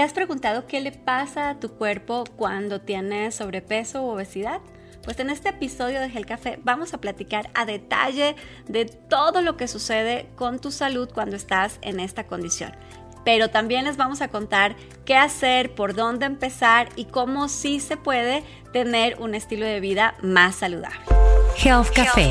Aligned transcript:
¿Te 0.00 0.04
has 0.04 0.14
preguntado 0.14 0.66
qué 0.66 0.80
le 0.80 0.92
pasa 0.92 1.50
a 1.50 1.60
tu 1.60 1.72
cuerpo 1.72 2.24
cuando 2.36 2.80
tienes 2.80 3.34
sobrepeso 3.34 4.02
o 4.02 4.14
obesidad? 4.14 4.62
Pues 5.04 5.18
en 5.18 5.28
este 5.28 5.50
episodio 5.50 6.00
de 6.00 6.08
Gel 6.08 6.24
Café 6.24 6.58
vamos 6.62 6.94
a 6.94 7.02
platicar 7.02 7.50
a 7.52 7.66
detalle 7.66 8.34
de 8.66 8.86
todo 8.86 9.42
lo 9.42 9.58
que 9.58 9.68
sucede 9.68 10.30
con 10.36 10.58
tu 10.58 10.70
salud 10.70 11.10
cuando 11.12 11.36
estás 11.36 11.78
en 11.82 12.00
esta 12.00 12.26
condición. 12.26 12.72
Pero 13.26 13.50
también 13.50 13.84
les 13.84 13.98
vamos 13.98 14.22
a 14.22 14.28
contar 14.28 14.74
qué 15.04 15.16
hacer, 15.16 15.74
por 15.74 15.94
dónde 15.94 16.24
empezar 16.24 16.88
y 16.96 17.04
cómo 17.04 17.48
sí 17.50 17.78
se 17.78 17.98
puede 17.98 18.42
tener 18.72 19.20
un 19.20 19.34
estilo 19.34 19.66
de 19.66 19.80
vida 19.80 20.14
más 20.22 20.54
saludable. 20.54 21.00
Health 21.62 21.90
Café, 21.90 22.30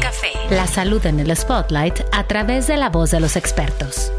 la 0.49 0.65
salud 0.65 1.05
en 1.05 1.19
el 1.19 1.37
spotlight 1.37 1.99
a 2.13 2.25
través 2.25 2.65
de 2.65 2.77
la 2.77 2.89
voz 2.89 3.11
de 3.11 3.19
los 3.19 3.35
expertos. 3.35 4.11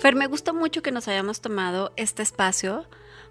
Fer, 0.00 0.14
me 0.14 0.28
gusta 0.28 0.54
mucho 0.54 0.80
que 0.80 0.92
nos 0.92 1.08
hayamos 1.08 1.42
tomado 1.42 1.92
este 1.96 2.22
espacio 2.22 2.86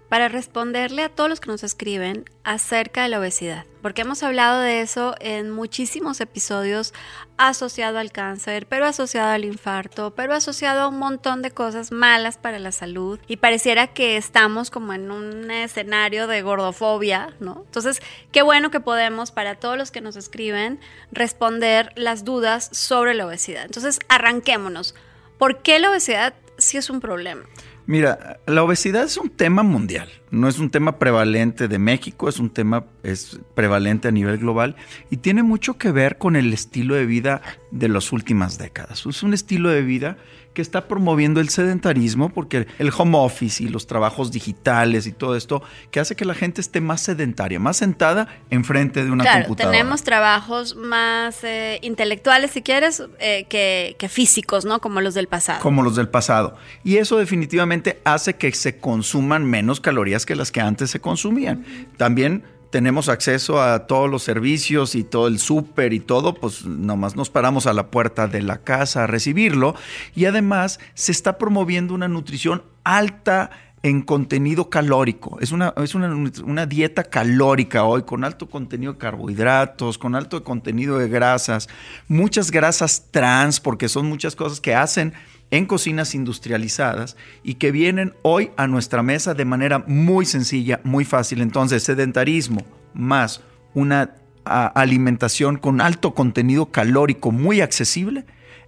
para 0.08 0.28
responderle 0.28 1.02
a 1.02 1.08
todos 1.08 1.28
los 1.28 1.40
que 1.40 1.50
nos 1.50 1.64
escriben 1.64 2.24
acerca 2.44 3.02
de 3.02 3.08
la 3.08 3.18
obesidad, 3.18 3.64
porque 3.82 4.02
hemos 4.02 4.22
hablado 4.22 4.60
de 4.60 4.80
eso 4.80 5.16
en 5.18 5.50
muchísimos 5.50 6.20
episodios 6.20 6.94
asociado 7.38 7.98
al 7.98 8.12
cáncer, 8.12 8.66
pero 8.68 8.86
asociado 8.86 9.30
al 9.30 9.44
infarto, 9.44 10.14
pero 10.14 10.32
asociado 10.32 10.82
a 10.82 10.88
un 10.88 11.00
montón 11.00 11.42
de 11.42 11.50
cosas 11.50 11.90
malas 11.90 12.38
para 12.38 12.60
la 12.60 12.70
salud 12.70 13.18
y 13.26 13.38
pareciera 13.38 13.88
que 13.88 14.16
estamos 14.16 14.70
como 14.70 14.92
en 14.92 15.10
un 15.10 15.50
escenario 15.50 16.28
de 16.28 16.42
gordofobia, 16.42 17.34
¿no? 17.40 17.62
Entonces, 17.66 18.00
qué 18.30 18.42
bueno 18.42 18.70
que 18.70 18.78
podemos 18.78 19.32
para 19.32 19.56
todos 19.56 19.76
los 19.76 19.90
que 19.90 20.00
nos 20.00 20.14
escriben 20.14 20.78
responder 21.10 21.92
las 21.96 22.24
dudas 22.24 22.70
sobre 22.72 23.14
la 23.14 23.26
obesidad. 23.26 23.64
Entonces, 23.64 23.98
arranquémonos. 24.08 24.94
¿Por 25.36 25.62
qué 25.62 25.78
la 25.78 25.90
obesidad 25.90 26.34
sí 26.60 26.76
es 26.76 26.90
un 26.90 27.00
problema. 27.00 27.42
Mira, 27.86 28.38
la 28.46 28.62
obesidad 28.62 29.02
es 29.02 29.16
un 29.16 29.30
tema 29.30 29.62
mundial, 29.62 30.08
no 30.30 30.48
es 30.48 30.58
un 30.58 30.70
tema 30.70 30.98
prevalente 30.98 31.66
de 31.66 31.78
México, 31.78 32.28
es 32.28 32.38
un 32.38 32.50
tema 32.50 32.84
es 33.02 33.40
prevalente 33.54 34.06
a 34.06 34.12
nivel 34.12 34.38
global 34.38 34.76
y 35.10 35.16
tiene 35.16 35.42
mucho 35.42 35.76
que 35.76 35.90
ver 35.90 36.18
con 36.18 36.36
el 36.36 36.52
estilo 36.52 36.94
de 36.94 37.06
vida 37.06 37.42
de 37.72 37.88
las 37.88 38.12
últimas 38.12 38.58
décadas. 38.58 39.04
Es 39.06 39.22
un 39.22 39.34
estilo 39.34 39.70
de 39.70 39.82
vida 39.82 40.18
que 40.54 40.62
está 40.62 40.88
promoviendo 40.88 41.40
el 41.40 41.48
sedentarismo 41.48 42.28
porque 42.30 42.66
el 42.78 42.90
home 42.96 43.16
office 43.18 43.62
y 43.62 43.68
los 43.68 43.86
trabajos 43.86 44.32
digitales 44.32 45.06
y 45.06 45.12
todo 45.12 45.36
esto 45.36 45.62
que 45.90 46.00
hace 46.00 46.16
que 46.16 46.24
la 46.24 46.34
gente 46.34 46.60
esté 46.60 46.80
más 46.80 47.00
sedentaria, 47.02 47.60
más 47.60 47.76
sentada 47.76 48.28
enfrente 48.50 49.04
de 49.04 49.10
una 49.10 49.24
claro, 49.24 49.44
computadora. 49.44 49.76
Tenemos 49.76 50.02
trabajos 50.02 50.74
más 50.74 51.44
eh, 51.44 51.78
intelectuales, 51.82 52.50
si 52.50 52.62
quieres, 52.62 53.02
eh, 53.20 53.46
que, 53.48 53.94
que 53.98 54.08
físicos, 54.08 54.64
¿no? 54.64 54.80
Como 54.80 55.00
los 55.00 55.14
del 55.14 55.28
pasado. 55.28 55.60
Como 55.60 55.82
los 55.82 55.96
del 55.96 56.08
pasado. 56.08 56.56
Y 56.82 56.96
eso 56.96 57.16
definitivamente 57.18 58.00
hace 58.04 58.34
que 58.34 58.52
se 58.52 58.78
consuman 58.78 59.44
menos 59.44 59.80
calorías 59.80 60.26
que 60.26 60.34
las 60.34 60.50
que 60.50 60.60
antes 60.60 60.90
se 60.90 61.00
consumían. 61.00 61.64
También 61.96 62.44
tenemos 62.70 63.08
acceso 63.08 63.60
a 63.60 63.86
todos 63.86 64.08
los 64.08 64.22
servicios 64.22 64.94
y 64.94 65.04
todo 65.04 65.26
el 65.26 65.38
súper 65.38 65.92
y 65.92 66.00
todo, 66.00 66.34
pues 66.34 66.64
nomás 66.64 67.16
nos 67.16 67.30
paramos 67.30 67.66
a 67.66 67.72
la 67.72 67.88
puerta 67.88 68.28
de 68.28 68.42
la 68.42 68.58
casa 68.58 69.04
a 69.04 69.06
recibirlo. 69.06 69.74
Y 70.14 70.24
además 70.24 70.78
se 70.94 71.12
está 71.12 71.36
promoviendo 71.36 71.94
una 71.94 72.08
nutrición 72.08 72.62
alta 72.84 73.50
en 73.82 74.02
contenido 74.02 74.68
calórico. 74.68 75.38
Es 75.40 75.52
una, 75.52 75.72
es 75.78 75.94
una, 75.94 76.14
una, 76.44 76.66
dieta 76.66 77.04
calórica 77.04 77.84
hoy, 77.84 78.02
con 78.02 78.24
alto 78.24 78.48
contenido 78.48 78.92
de 78.92 78.98
carbohidratos, 78.98 79.96
con 79.96 80.14
alto 80.14 80.44
contenido 80.44 80.98
de 80.98 81.08
grasas, 81.08 81.68
muchas 82.06 82.50
grasas 82.50 83.06
trans, 83.10 83.58
porque 83.58 83.88
son 83.88 84.06
muchas 84.06 84.36
cosas 84.36 84.60
que 84.60 84.74
hacen 84.74 85.14
en 85.50 85.66
cocinas 85.66 86.14
industrializadas 86.14 87.16
y 87.42 87.54
que 87.54 87.72
vienen 87.72 88.14
hoy 88.22 88.50
a 88.56 88.66
nuestra 88.66 89.02
mesa 89.02 89.34
de 89.34 89.44
manera 89.44 89.84
muy 89.86 90.26
sencilla, 90.26 90.80
muy 90.84 91.04
fácil. 91.04 91.40
Entonces, 91.40 91.82
sedentarismo 91.82 92.64
más 92.94 93.42
una 93.74 94.14
alimentación 94.44 95.56
con 95.58 95.80
alto 95.80 96.14
contenido 96.14 96.66
calórico 96.66 97.30
muy 97.30 97.60
accesible 97.60 98.24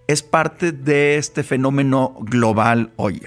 es 0.07 0.21
parte 0.21 0.71
de 0.71 1.17
este 1.17 1.43
fenómeno 1.43 2.15
global 2.21 2.91
hoy. 2.95 3.21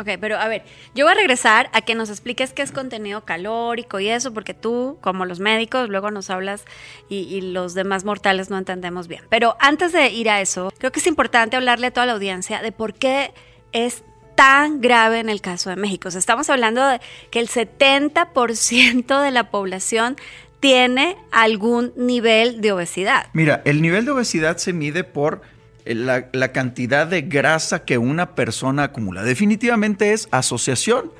Ok, 0.00 0.08
pero 0.18 0.38
a 0.38 0.48
ver, 0.48 0.64
yo 0.94 1.04
voy 1.04 1.12
a 1.12 1.14
regresar 1.14 1.68
a 1.74 1.82
que 1.82 1.94
nos 1.94 2.08
expliques 2.08 2.54
qué 2.54 2.62
es 2.62 2.72
contenido 2.72 3.26
calórico 3.26 4.00
y 4.00 4.08
eso, 4.08 4.32
porque 4.32 4.54
tú, 4.54 4.96
como 5.02 5.26
los 5.26 5.40
médicos, 5.40 5.90
luego 5.90 6.10
nos 6.10 6.30
hablas 6.30 6.64
y, 7.10 7.40
los 7.42 7.74
demás 7.74 8.04
mortales 8.04 8.48
no 8.48 8.56
entendemos 8.56 9.08
bien. 9.08 9.24
Pero 9.28 9.56
antes 9.60 9.92
de 9.92 10.08
ir 10.08 10.30
a 10.30 10.40
eso, 10.40 10.72
creo 10.78 10.90
que 10.90 11.00
es 11.00 11.06
importante 11.06 11.56
hablarle 11.56 11.88
a 11.88 11.90
toda 11.90 12.06
la 12.06 12.12
audiencia 12.12 12.62
de 12.62 12.72
por 12.72 12.94
qué 12.94 13.32
es 13.72 14.04
tan 14.36 14.80
grave 14.80 15.18
en 15.18 15.28
el 15.28 15.42
caso 15.42 15.68
de 15.68 15.76
México. 15.76 16.08
Estamos 16.08 16.48
hablando 16.48 16.86
de 16.86 17.00
que 17.30 17.40
el 17.40 17.48
70% 17.48 19.22
de 19.22 19.30
la 19.30 19.50
población 19.50 20.16
tiene 20.60 21.18
algún 21.30 21.92
nivel 21.96 22.62
de 22.62 22.72
obesidad. 22.72 23.26
Mira, 23.34 23.60
el 23.66 23.82
nivel 23.82 24.06
de 24.06 24.12
obesidad 24.12 24.56
se 24.56 24.72
mide 24.72 25.04
por 25.04 25.42
eh, 25.90 26.28
la, 26.32 26.52
cantidad 26.52 27.06
de 27.06 27.22
grasa 27.22 27.84
que 27.84 27.98
una 27.98 28.34
persona 28.34 28.84
acumula. 28.84 29.22
Definitivamente 29.24 30.12
es 30.12 30.28
asociación 30.30 31.12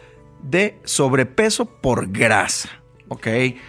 de 0.43 0.79
sobrepeso 0.85 1.67
por 1.67 2.11
grasa. 2.13 2.71
¿ok? 3.09 3.27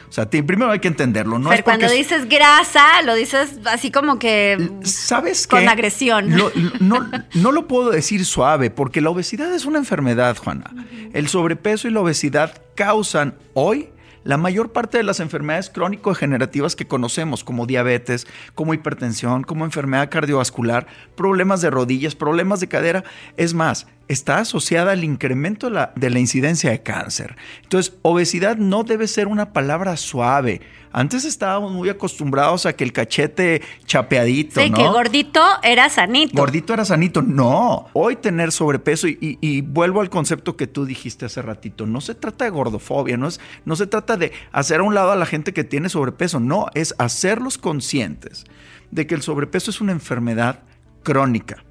O 0.07 0.11
sea, 0.11 0.29
primero 0.29 0.69
hay 0.69 0.79
que 0.79 0.87
entenderlo. 0.87 1.39
No 1.39 1.49
Pero 1.49 1.63
cuando 1.63 1.89
dices 1.89 2.29
grasa, 2.29 3.01
lo 3.01 3.15
dices 3.15 3.59
así 3.65 3.89
como 3.89 4.19
que... 4.19 4.69
¿Sabes 4.83 5.47
Con 5.47 5.67
agresión. 5.67 6.29
no, 6.79 7.09
no, 7.33 7.51
lo 7.51 7.67
puedo 7.67 7.89
decir 7.89 8.23
suave, 8.23 8.69
porque 8.69 9.01
la 9.01 9.09
obesidad 9.09 9.51
es 9.55 9.65
una 9.65 9.79
enfermedad, 9.79 10.37
Juana. 10.37 10.71
El 11.13 11.27
sobrepeso 11.27 11.87
y 11.87 11.91
la 11.91 12.01
obesidad 12.01 12.61
causan 12.75 13.33
hoy 13.55 13.89
la 14.23 14.37
mayor 14.37 14.71
parte 14.71 14.97
de 14.97 15.03
las 15.03 15.19
enfermedades 15.19 15.69
crónico-degenerativas 15.69 16.75
que 16.75 16.87
conocemos, 16.87 17.43
como 17.43 17.65
diabetes, 17.65 18.27
como 18.55 18.73
hipertensión, 18.73 19.43
como 19.43 19.65
enfermedad 19.65 20.09
cardiovascular, 20.09 20.87
problemas 21.15 21.61
de 21.61 21.69
rodillas, 21.69 22.15
problemas 22.15 22.59
de 22.59 22.67
cadera, 22.67 23.03
es 23.37 23.53
más, 23.53 23.87
está 24.11 24.39
asociada 24.39 24.91
al 24.91 25.03
incremento 25.03 25.67
de 25.67 25.73
la, 25.73 25.93
de 25.95 26.09
la, 26.09 26.19
incidencia 26.19 26.71
de 26.71 26.83
cáncer. 26.83 27.37
Entonces, 27.63 27.93
obesidad 28.01 28.57
no 28.57 28.83
debe 28.83 29.07
ser 29.07 29.27
una 29.27 29.53
palabra 29.53 29.95
suave. 29.95 30.61
Antes 30.91 31.23
estábamos 31.23 31.71
muy 31.71 31.87
acostumbrados 31.87 32.65
a 32.65 32.73
que 32.73 32.83
el 32.83 32.91
cachete 32.91 33.61
chapeadito, 33.85 34.59
sí, 34.59 34.69
que 34.69 34.87
gordito 34.89 35.41
era 35.63 35.89
sanito. 35.89 36.33
Gordito 36.35 36.73
era 36.73 36.83
sanito. 36.83 37.21
No, 37.21 37.87
hoy 37.93 38.17
tener 38.17 38.51
sobrepeso, 38.51 39.07
y, 39.07 39.17
y, 39.39 39.61
vuelvo 39.61 40.01
al 40.01 40.09
concepto 40.09 40.57
que 40.57 40.67
tú 40.67 40.85
dijiste 40.85 41.25
hace 41.25 41.41
ratito, 41.41 41.85
no 41.85 42.01
se 42.01 42.13
trata 42.13 42.43
de 42.43 42.51
gordofobia, 42.51 43.15
no, 43.15 43.29
es, 43.29 43.39
no 43.63 43.77
se 43.77 43.87
trata 43.87 44.17
de 44.17 44.33
hacer 44.51 44.81
a 44.81 44.83
un 44.83 44.93
lado 44.93 45.11
a 45.11 45.15
la 45.15 45.25
gente 45.25 45.53
que 45.53 45.63
tiene 45.63 45.87
sobrepeso, 45.87 46.41
no, 46.41 46.67
es 46.73 46.93
hacerlos 46.97 47.57
conscientes 47.57 48.43
de 48.91 49.07
que 49.07 49.15
el 49.15 49.21
sobrepeso 49.21 49.71
es 49.71 49.79
una 49.79 49.93
enfermedad 49.93 50.59
crónica 51.03 51.63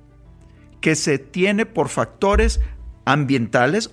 que 0.80 0.94
se 0.94 1.18
tiene 1.18 1.66
por 1.66 1.88
factores 1.88 2.60
ambientales. 3.04 3.90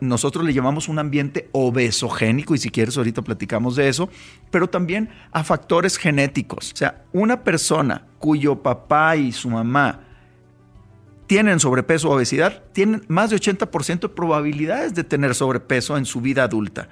Nosotros 0.00 0.44
le 0.44 0.52
llamamos 0.52 0.88
un 0.88 0.98
ambiente 0.98 1.48
obesogénico 1.52 2.54
y 2.54 2.58
si 2.58 2.70
quieres 2.70 2.96
ahorita 2.96 3.22
platicamos 3.22 3.76
de 3.76 3.88
eso, 3.88 4.08
pero 4.50 4.68
también 4.68 5.08
a 5.32 5.44
factores 5.44 5.96
genéticos. 5.96 6.72
O 6.72 6.76
sea, 6.76 7.04
una 7.12 7.42
persona 7.42 8.06
cuyo 8.18 8.62
papá 8.62 9.16
y 9.16 9.32
su 9.32 9.48
mamá 9.50 10.00
tienen 11.26 11.60
sobrepeso 11.60 12.10
o 12.10 12.16
obesidad, 12.16 12.62
tienen 12.72 13.02
más 13.08 13.30
de 13.30 13.36
80% 13.36 14.00
de 14.00 14.08
probabilidades 14.08 14.94
de 14.94 15.04
tener 15.04 15.34
sobrepeso 15.34 15.96
en 15.96 16.04
su 16.04 16.20
vida 16.20 16.44
adulta. 16.44 16.88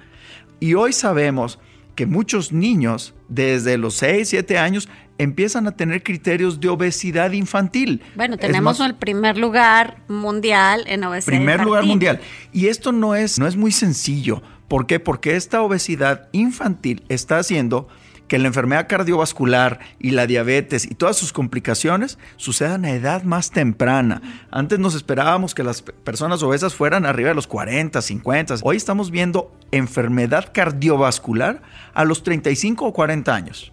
Y 0.59 0.73
hoy 0.73 0.93
sabemos 0.93 1.59
que 1.95 2.05
muchos 2.05 2.51
niños 2.51 3.13
desde 3.29 3.77
los 3.77 3.95
6, 3.95 4.29
7 4.29 4.57
años 4.57 4.89
empiezan 5.17 5.67
a 5.67 5.71
tener 5.71 6.03
criterios 6.03 6.59
de 6.59 6.69
obesidad 6.69 7.31
infantil. 7.31 8.01
Bueno, 8.15 8.37
tenemos 8.37 8.79
el 8.79 8.95
primer 8.95 9.37
lugar 9.37 9.97
mundial 10.07 10.83
en 10.87 11.03
obesidad. 11.03 11.37
Primer 11.37 11.61
lugar 11.61 11.85
mundial. 11.85 12.19
Y 12.51 12.67
esto 12.67 12.91
no 12.91 13.15
es, 13.15 13.39
no 13.39 13.47
es 13.47 13.55
muy 13.55 13.71
sencillo. 13.71 14.41
¿Por 14.67 14.87
qué? 14.87 14.99
Porque 14.99 15.35
esta 15.35 15.61
obesidad 15.61 16.29
infantil 16.31 17.03
está 17.09 17.37
haciendo 17.37 17.87
que 18.27 18.39
la 18.39 18.47
enfermedad 18.47 18.87
cardiovascular 18.87 19.79
y 19.99 20.11
la 20.11 20.25
diabetes 20.25 20.85
y 20.89 20.95
todas 20.95 21.17
sus 21.17 21.33
complicaciones 21.33 22.17
sucedan 22.37 22.85
a 22.85 22.91
edad 22.91 23.23
más 23.23 23.51
temprana. 23.51 24.21
Antes 24.49 24.79
nos 24.79 24.95
esperábamos 24.95 25.53
que 25.53 25.63
las 25.63 25.81
personas 25.81 26.41
obesas 26.41 26.73
fueran 26.73 27.05
arriba 27.05 27.29
de 27.29 27.35
los 27.35 27.47
40, 27.47 28.01
50. 28.01 28.55
Hoy 28.63 28.77
estamos 28.77 29.11
viendo 29.11 29.51
enfermedad 29.71 30.51
cardiovascular 30.53 31.61
a 31.93 32.05
los 32.05 32.23
35 32.23 32.85
o 32.85 32.93
40 32.93 33.35
años. 33.35 33.72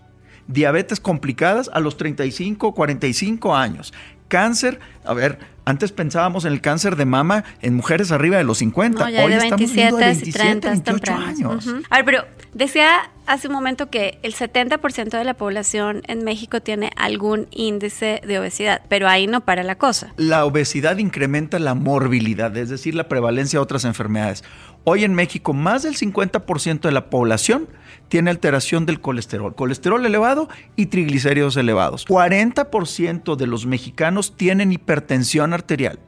Diabetes 0.52 1.00
complicadas 1.00 1.70
a 1.73 1.81
los 1.81 1.97
35 1.97 2.69
o 2.69 2.75
45 2.75 3.56
años. 3.56 3.93
Cáncer, 4.29 4.79
a 5.05 5.14
ver, 5.14 5.38
antes 5.64 5.93
pensábamos 5.93 6.44
en 6.44 6.52
el 6.52 6.61
cáncer 6.61 6.97
de 6.97 7.05
mama 7.05 7.44
en 7.62 7.75
mujeres 7.75 8.12
arriba 8.12 8.37
de 8.37 8.44
los 8.44 8.58
50. 8.58 9.05
Hoy 9.05 9.32
estamos 9.32 9.73
viendo 9.73 9.97
de 9.97 10.06
27 10.06 10.69
28 10.69 11.12
años. 11.12 11.67
A 11.91 11.97
ver, 11.97 12.05
pero 12.05 12.25
decía 12.52 13.11
hace 13.31 13.47
un 13.47 13.55
momento 13.55 13.91
que 13.91 14.19
el 14.25 14.35
70% 14.35 15.11
de 15.11 15.25
la 15.25 15.35
población 15.35 16.03
en 16.09 16.25
México 16.25 16.61
tiene 16.61 16.91
algún 16.97 17.47
índice 17.53 18.21
de 18.27 18.41
obesidad, 18.41 18.82
pero 18.88 19.09
ahí 19.09 19.29
no 19.29 19.43
para 19.43 19.62
la 19.62 19.79
cosa. 19.79 20.12
La 20.17 20.44
obesidad 20.44 20.99
incrementa 20.99 21.61
la 21.61 21.75
morbilidad, 21.75 22.55
es 22.56 22.71
decir, 22.71 22.97
la 22.97 23.09
prevalencia 23.09 23.59
de 23.59 23.62
otras 23.62 23.85
enfermedades. 23.85 24.43
Hoy 24.82 25.05
en 25.05 25.15
México 25.15 25.53
más 25.53 25.85
del 25.85 25.97
50% 25.97 26.81
de 26.81 26.91
la 26.91 27.09
población 27.09 27.69
tiene 28.09 28.31
alteración 28.31 28.85
del 28.85 29.00
colesterol, 29.00 29.55
colesterol 29.55 30.05
elevado 30.05 30.49
y 30.75 30.87
triglicéridos 30.87 31.56
elevados. 31.56 32.09
40% 32.09 33.37
de 33.37 33.47
los 33.47 33.65
mexicanos 33.65 34.37
tienen 34.37 34.73
hipertensión 34.73 35.53
arterial 35.53 36.00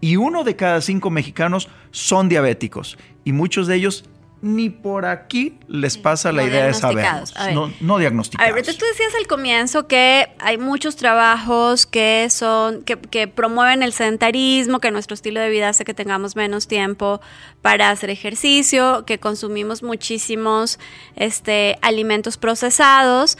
y 0.00 0.16
uno 0.16 0.44
de 0.44 0.56
cada 0.56 0.80
cinco 0.80 1.10
mexicanos 1.10 1.68
son 1.90 2.28
diabéticos 2.28 2.96
y 3.24 3.32
muchos 3.32 3.66
de 3.66 3.74
ellos 3.74 4.04
ni 4.40 4.70
por 4.70 5.04
aquí 5.04 5.58
les 5.66 5.98
pasa 5.98 6.30
la 6.30 6.44
idea 6.44 6.66
de 6.66 6.74
saber. 6.74 7.06
No, 7.52 7.72
no 7.80 7.98
diagnosticados. 7.98 8.50
A 8.50 8.54
ver, 8.54 8.64
tú 8.64 8.84
decías 8.84 9.14
al 9.18 9.26
comienzo 9.26 9.88
que 9.88 10.28
hay 10.38 10.58
muchos 10.58 10.96
trabajos 10.96 11.86
que 11.86 12.28
son, 12.30 12.82
que, 12.82 13.28
promueven 13.28 13.82
el 13.82 13.92
sedentarismo, 13.92 14.78
que 14.80 14.90
nuestro 14.90 15.14
estilo 15.14 15.40
de 15.40 15.48
vida 15.50 15.68
hace 15.68 15.84
que 15.84 15.94
tengamos 15.94 16.36
menos 16.36 16.68
tiempo 16.68 17.20
para 17.62 17.90
hacer 17.90 18.10
ejercicio, 18.10 19.04
que 19.06 19.18
consumimos 19.18 19.82
muchísimos 19.82 20.78
este, 21.16 21.76
alimentos 21.82 22.36
procesados. 22.36 23.38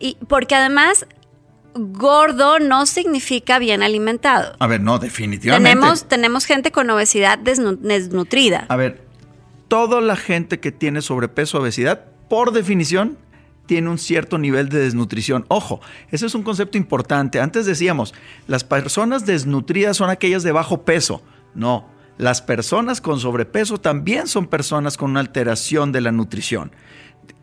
Y 0.00 0.16
porque 0.26 0.54
además 0.54 1.06
gordo 1.74 2.58
no 2.58 2.86
significa 2.86 3.60
bien 3.60 3.82
alimentado. 3.82 4.56
A 4.58 4.66
ver, 4.66 4.80
no, 4.80 4.98
definitivamente. 4.98 5.68
Tenemos, 5.70 6.08
tenemos 6.08 6.44
gente 6.44 6.72
con 6.72 6.90
obesidad 6.90 7.38
desnutrida. 7.38 8.66
A 8.68 8.76
ver, 8.76 9.09
toda 9.70 10.00
la 10.00 10.16
gente 10.16 10.58
que 10.58 10.72
tiene 10.72 11.00
sobrepeso 11.00 11.56
o 11.56 11.60
obesidad, 11.60 12.06
por 12.28 12.50
definición, 12.50 13.16
tiene 13.66 13.88
un 13.88 13.98
cierto 13.98 14.36
nivel 14.36 14.68
de 14.68 14.80
desnutrición. 14.80 15.44
Ojo, 15.46 15.80
ese 16.10 16.26
es 16.26 16.34
un 16.34 16.42
concepto 16.42 16.76
importante. 16.76 17.40
Antes 17.40 17.66
decíamos, 17.66 18.12
las 18.48 18.64
personas 18.64 19.26
desnutridas 19.26 19.96
son 19.96 20.10
aquellas 20.10 20.42
de 20.42 20.50
bajo 20.50 20.82
peso. 20.82 21.22
No, 21.54 21.86
las 22.18 22.42
personas 22.42 23.00
con 23.00 23.20
sobrepeso 23.20 23.78
también 23.78 24.26
son 24.26 24.48
personas 24.48 24.96
con 24.96 25.12
una 25.12 25.20
alteración 25.20 25.92
de 25.92 26.00
la 26.00 26.10
nutrición 26.10 26.72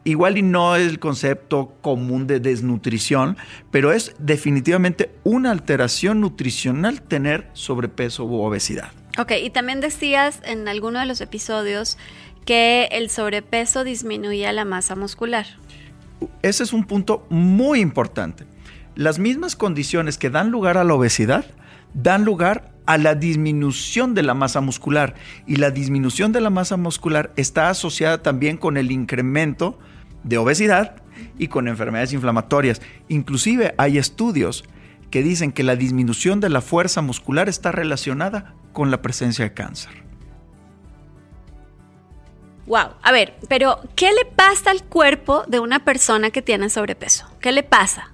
igual 0.04 0.38
y 0.38 0.42
no 0.42 0.76
es 0.76 0.88
el 0.88 1.00
concepto 1.00 1.76
común 1.82 2.28
de 2.28 2.40
desnutrición, 2.40 3.36
pero 3.72 3.92
es 3.92 4.16
definitivamente 4.20 5.12
una 5.26 5.52
alteración 5.52 6.22
nutricional 6.22 7.02
tener 7.02 7.50
sobrepeso 7.54 8.24
u 8.24 8.42
obesidad. 8.42 8.92
Ok, 9.18 9.32
y 9.44 9.50
también 9.50 9.82
decías 9.82 10.42
en 10.44 10.68
alguno 10.68 11.00
de 11.00 11.08
los 11.08 11.22
episodios 11.22 11.98
que 12.46 12.88
el 12.92 13.10
sobrepeso 13.10 13.84
disminuye 13.84 14.52
la 14.54 14.64
masa 14.64 14.96
muscular. 14.96 15.48
Ese 16.42 16.64
es 16.64 16.72
un 16.72 16.86
punto 16.86 17.26
muy 17.30 17.80
importante. 17.80 18.46
Las 18.96 19.20
mismas 19.20 19.56
condiciones 19.56 20.18
que 20.18 20.30
dan 20.30 20.50
lugar 20.52 20.78
a 20.78 20.84
la 20.84 20.94
obesidad 20.94 21.46
dan 21.94 22.26
lugar 22.26 22.72
a 22.86 22.98
la 22.98 23.16
disminución 23.16 24.14
de 24.14 24.24
la 24.24 24.34
masa 24.34 24.62
muscular 24.62 25.16
y 25.46 25.58
la 25.58 25.72
disminución 25.72 26.32
de 26.32 26.42
la 26.42 26.50
masa 26.50 26.78
muscular 26.78 27.34
está 27.36 27.70
asociada 27.70 28.22
también 28.22 28.58
con 28.58 28.78
el 28.78 28.92
incremento 28.92 29.80
de 30.24 30.38
obesidad 30.38 30.96
y 31.38 31.48
con 31.48 31.68
enfermedades 31.68 32.14
inflamatorias. 32.14 32.82
Inclusive 33.08 33.74
hay 33.78 33.98
estudios 33.98 34.64
que 35.10 35.24
dicen 35.24 35.52
que 35.52 35.64
la 35.64 35.76
disminución 35.76 36.40
de 36.40 36.50
la 36.50 36.62
fuerza 36.62 37.02
muscular 37.02 37.50
está 37.50 37.72
relacionada 37.72 38.56
con 38.78 38.92
la 38.92 39.02
presencia 39.02 39.44
de 39.44 39.54
cáncer. 39.56 39.92
Wow, 42.68 42.90
a 43.02 43.12
ver, 43.12 43.34
pero 43.50 43.80
¿qué 43.96 44.12
le 44.12 44.24
pasa 44.24 44.70
al 44.70 44.84
cuerpo 44.84 45.46
de 45.48 45.60
una 45.60 45.84
persona 45.84 46.30
que 46.30 46.44
tiene 46.44 46.70
sobrepeso? 46.70 47.26
¿Qué 47.40 47.52
le 47.52 47.64
pasa? 47.64 48.12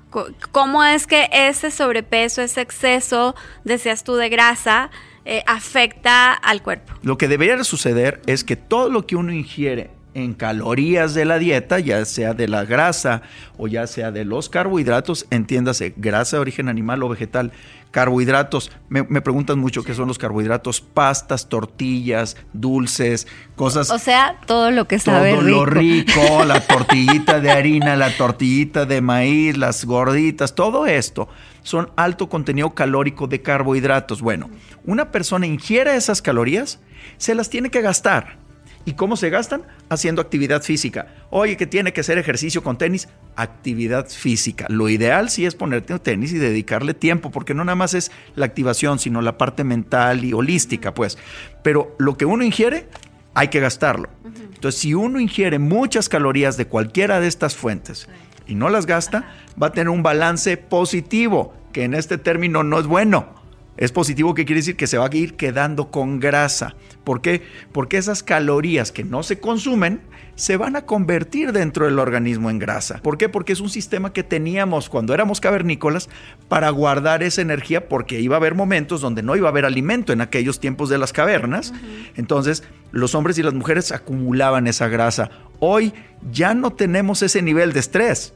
¿Cómo 0.53 0.81
es 0.85 1.05
que 1.05 1.27
ese 1.33 1.69
sobrepeso, 1.69 2.41
ese 2.41 2.61
exceso, 2.61 3.35
deseas 3.65 4.05
tú, 4.05 4.15
de 4.15 4.29
grasa, 4.29 4.89
eh, 5.25 5.43
afecta 5.47 6.31
al 6.31 6.63
cuerpo? 6.63 6.93
Lo 7.01 7.17
que 7.17 7.27
debería 7.27 7.61
suceder 7.65 8.21
es 8.25 8.45
que 8.45 8.55
todo 8.55 8.89
lo 8.89 9.05
que 9.05 9.17
uno 9.17 9.33
ingiere 9.33 9.89
en 10.13 10.33
calorías 10.33 11.13
de 11.13 11.25
la 11.25 11.39
dieta, 11.39 11.79
ya 11.79 12.03
sea 12.05 12.33
de 12.33 12.47
la 12.47 12.65
grasa 12.65 13.21
o 13.57 13.67
ya 13.67 13.87
sea 13.87 14.11
de 14.11 14.25
los 14.25 14.49
carbohidratos, 14.49 15.25
entiéndase, 15.29 15.93
grasa 15.97 16.37
de 16.37 16.41
origen 16.41 16.69
animal 16.69 17.03
o 17.03 17.09
vegetal, 17.09 17.51
carbohidratos, 17.91 18.71
me, 18.89 19.03
preguntan 19.21 19.59
mucho 19.59 19.83
qué 19.83 19.93
son 19.93 20.07
los 20.07 20.17
carbohidratos, 20.17 20.81
pastas, 20.81 21.47
tortillas, 21.47 22.35
dulces, 22.51 23.27
cosas... 23.55 23.91
O 23.91 23.99
sea, 23.99 24.39
todo 24.47 24.71
lo 24.71 24.87
que 24.87 24.97
sabe 24.97 25.31
todo 25.31 25.43
lo 25.43 25.65
rico, 25.65 26.43
la 26.45 26.59
tortillita 26.59 27.39
de 27.39 27.51
harina, 27.51 27.95
la 27.95 28.09
tortillita 28.17 28.85
de 28.85 29.01
maíz, 29.01 29.57
las 29.57 29.85
gorditas, 29.85 30.55
todo 30.55 30.87
esto 30.87 31.29
son 31.61 31.91
alto 31.95 32.29
contenido 32.29 32.71
calórico 32.71 33.27
de 33.27 33.41
carbohidratos. 33.41 34.21
Bueno, 34.21 34.49
una 34.85 35.11
persona 35.11 35.45
ingiere 35.45 35.95
esas 35.95 36.21
calorías, 36.21 36.79
se 37.17 37.35
las 37.35 37.49
tiene 37.49 37.69
que 37.69 37.81
gastar 37.81 38.42
¿Y 38.85 38.93
cómo 38.93 39.15
se 39.15 39.29
gastan? 39.29 39.63
Haciendo 39.89 40.21
actividad 40.21 40.61
física. 40.61 41.07
Oye, 41.29 41.55
que 41.55 41.65
tiene 41.65 41.93
que 41.93 42.01
hacer 42.01 42.17
ejercicio 42.17 42.63
con 42.63 42.77
tenis, 42.77 43.07
actividad 43.35 44.09
física. 44.09 44.65
Lo 44.69 44.89
ideal 44.89 45.29
sí 45.29 45.45
es 45.45 45.55
ponerte 45.55 45.93
un 45.93 45.99
tenis 45.99 46.33
y 46.33 46.37
dedicarle 46.37 46.93
tiempo, 46.93 47.31
porque 47.31 47.53
no 47.53 47.63
nada 47.63 47.75
más 47.75 47.93
es 47.93 48.11
la 48.35 48.45
activación, 48.45 48.99
sino 48.99 49.21
la 49.21 49.37
parte 49.37 49.63
mental 49.63 50.25
y 50.25 50.33
holística, 50.33 50.93
pues. 50.93 51.17
Pero 51.61 51.95
lo 51.97 52.17
que 52.17 52.25
uno 52.25 52.43
ingiere, 52.43 52.89
hay 53.33 53.47
que 53.47 53.61
gastarlo. 53.61 54.09
Entonces, 54.25 54.81
si 54.81 54.93
uno 54.93 55.19
ingiere 55.19 55.59
muchas 55.59 56.09
calorías 56.09 56.57
de 56.57 56.67
cualquiera 56.67 57.21
de 57.21 57.27
estas 57.27 57.55
fuentes 57.55 58.09
y 58.47 58.55
no 58.55 58.69
las 58.69 58.85
gasta, 58.85 59.33
va 59.61 59.67
a 59.67 59.71
tener 59.71 59.89
un 59.89 60.03
balance 60.03 60.57
positivo, 60.57 61.53
que 61.71 61.85
en 61.85 61.93
este 61.93 62.17
término 62.17 62.63
no 62.63 62.79
es 62.79 62.85
bueno 62.85 63.42
es 63.77 63.91
positivo, 63.91 64.33
que 64.33 64.45
quiere 64.45 64.59
decir 64.59 64.75
que 64.75 64.87
se 64.87 64.97
va 64.97 65.07
a 65.11 65.15
ir 65.15 65.35
quedando 65.35 65.89
con 65.89 66.19
grasa. 66.19 66.75
¿Por 67.03 67.21
qué? 67.21 67.41
Porque 67.71 67.97
esas 67.97 68.23
calorías 68.23 68.91
que 68.91 69.03
no 69.03 69.23
se 69.23 69.39
consumen 69.39 70.01
se 70.35 70.57
van 70.57 70.75
a 70.75 70.85
convertir 70.85 71.51
dentro 71.51 71.85
del 71.85 71.99
organismo 71.99 72.49
en 72.49 72.59
grasa. 72.59 72.99
¿Por 73.03 73.17
qué? 73.17 73.29
Porque 73.29 73.53
es 73.53 73.59
un 73.59 73.69
sistema 73.69 74.13
que 74.13 74.23
teníamos 74.23 74.89
cuando 74.89 75.13
éramos 75.13 75.39
cavernícolas 75.39 76.09
para 76.47 76.69
guardar 76.69 77.23
esa 77.23 77.41
energía 77.41 77.87
porque 77.87 78.19
iba 78.19 78.35
a 78.35 78.37
haber 78.37 78.55
momentos 78.55 79.01
donde 79.01 79.21
no 79.21 79.35
iba 79.35 79.47
a 79.47 79.51
haber 79.51 79.65
alimento 79.65 80.13
en 80.13 80.21
aquellos 80.21 80.59
tiempos 80.59 80.89
de 80.89 80.97
las 80.97 81.13
cavernas. 81.13 81.73
Entonces 82.15 82.63
los 82.91 83.15
hombres 83.15 83.37
y 83.37 83.43
las 83.43 83.53
mujeres 83.53 83.91
acumulaban 83.91 84.67
esa 84.67 84.87
grasa. 84.87 85.29
Hoy 85.59 85.93
ya 86.31 86.53
no 86.53 86.73
tenemos 86.73 87.21
ese 87.21 87.41
nivel 87.41 87.73
de 87.73 87.79
estrés. 87.79 88.33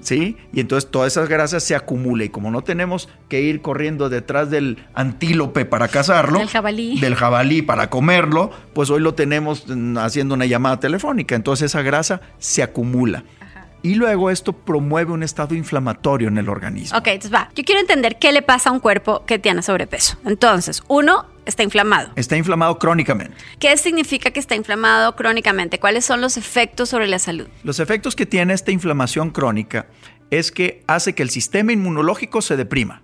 ¿Sí? 0.00 0.36
Y 0.52 0.60
entonces 0.60 0.90
todas 0.90 1.12
esas 1.12 1.28
grasas 1.28 1.62
se 1.62 1.74
acumulan 1.74 2.26
y 2.26 2.28
como 2.28 2.50
no 2.50 2.62
tenemos 2.62 3.08
que 3.28 3.40
ir 3.40 3.62
corriendo 3.62 4.08
detrás 4.08 4.50
del 4.50 4.78
antílope 4.94 5.64
para 5.64 5.88
cazarlo, 5.88 6.38
del 6.38 6.48
jabalí, 6.48 7.00
del 7.00 7.14
jabalí 7.14 7.62
para 7.62 7.90
comerlo, 7.90 8.50
pues 8.72 8.90
hoy 8.90 9.00
lo 9.00 9.14
tenemos 9.14 9.64
mm, 9.68 9.98
haciendo 9.98 10.34
una 10.34 10.46
llamada 10.46 10.80
telefónica, 10.80 11.34
entonces 11.34 11.66
esa 11.66 11.82
grasa 11.82 12.20
se 12.38 12.62
acumula. 12.62 13.24
Y 13.82 13.94
luego 13.94 14.30
esto 14.30 14.52
promueve 14.52 15.12
un 15.12 15.22
estado 15.22 15.54
inflamatorio 15.54 16.28
en 16.28 16.38
el 16.38 16.48
organismo. 16.48 16.98
Ok, 16.98 17.08
entonces 17.08 17.32
va. 17.32 17.50
Yo 17.54 17.64
quiero 17.64 17.80
entender 17.80 18.18
qué 18.18 18.32
le 18.32 18.42
pasa 18.42 18.70
a 18.70 18.72
un 18.72 18.80
cuerpo 18.80 19.24
que 19.26 19.38
tiene 19.38 19.62
sobrepeso. 19.62 20.18
Entonces, 20.24 20.82
uno, 20.88 21.26
está 21.46 21.62
inflamado. 21.62 22.10
Está 22.16 22.36
inflamado 22.36 22.78
crónicamente. 22.78 23.36
¿Qué 23.58 23.76
significa 23.76 24.30
que 24.30 24.40
está 24.40 24.54
inflamado 24.54 25.16
crónicamente? 25.16 25.78
¿Cuáles 25.78 26.04
son 26.04 26.20
los 26.20 26.36
efectos 26.36 26.88
sobre 26.88 27.06
la 27.06 27.18
salud? 27.18 27.48
Los 27.64 27.80
efectos 27.80 28.16
que 28.16 28.26
tiene 28.26 28.54
esta 28.54 28.70
inflamación 28.70 29.30
crónica 29.30 29.86
es 30.30 30.52
que 30.52 30.82
hace 30.86 31.14
que 31.14 31.22
el 31.22 31.30
sistema 31.30 31.72
inmunológico 31.72 32.42
se 32.42 32.56
deprima. 32.56 33.02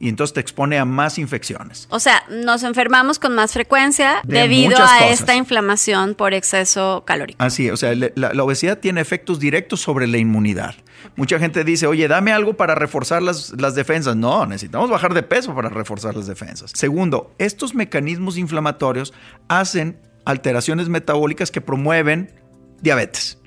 Y 0.00 0.08
entonces 0.08 0.34
te 0.34 0.40
expone 0.40 0.78
a 0.78 0.84
más 0.84 1.18
infecciones. 1.18 1.88
O 1.90 1.98
sea, 1.98 2.22
nos 2.30 2.62
enfermamos 2.62 3.18
con 3.18 3.34
más 3.34 3.52
frecuencia 3.52 4.20
debido 4.24 4.78
a 4.78 5.08
esta 5.08 5.34
inflamación 5.34 6.14
por 6.14 6.34
exceso 6.34 7.02
calórico. 7.04 7.42
Así, 7.42 7.68
o 7.70 7.76
sea, 7.76 7.94
la, 7.94 8.42
obesidad 8.44 8.78
tiene 8.78 9.00
efectos 9.00 9.40
directos 9.40 9.80
sobre 9.80 10.06
la 10.06 10.18
inmunidad. 10.18 10.76
Mucha 11.16 11.38
gente 11.38 11.64
dice, 11.64 11.86
oye, 11.86 12.06
dame 12.06 12.32
algo 12.32 12.54
para 12.54 12.76
reforzar 12.76 13.22
las, 13.22 13.52
las 13.60 13.74
defensas. 13.74 14.14
No, 14.14 14.46
necesitamos 14.46 14.88
bajar 14.88 15.14
de 15.14 15.24
peso 15.24 15.54
para 15.54 15.68
reforzar 15.68 16.14
las 16.14 16.26
defensas. 16.26 16.70
Segundo, 16.74 17.34
estos 17.38 17.74
mecanismos 17.74 18.38
inflamatorios 18.38 19.12
hacen 19.48 19.98
alteraciones 20.24 20.88
metabólicas 20.88 21.50
que 21.50 21.60
promueven 21.60 22.32
diabetes. 22.80 23.38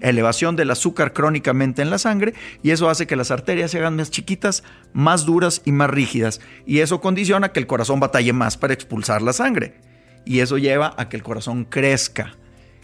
Elevación 0.00 0.56
del 0.56 0.70
azúcar 0.70 1.12
crónicamente 1.12 1.82
en 1.82 1.90
la 1.90 1.98
sangre 1.98 2.34
y 2.62 2.70
eso 2.70 2.90
hace 2.90 3.06
que 3.06 3.16
las 3.16 3.30
arterias 3.30 3.70
se 3.70 3.78
hagan 3.78 3.96
más 3.96 4.10
chiquitas, 4.10 4.64
más 4.92 5.24
duras 5.24 5.62
y 5.64 5.72
más 5.72 5.90
rígidas. 5.90 6.40
Y 6.66 6.80
eso 6.80 7.00
condiciona 7.00 7.52
que 7.52 7.60
el 7.60 7.66
corazón 7.66 8.00
batalle 8.00 8.32
más 8.32 8.56
para 8.56 8.74
expulsar 8.74 9.22
la 9.22 9.32
sangre. 9.32 9.74
Y 10.24 10.40
eso 10.40 10.58
lleva 10.58 10.94
a 10.96 11.08
que 11.08 11.16
el 11.16 11.22
corazón 11.22 11.64
crezca. 11.64 12.36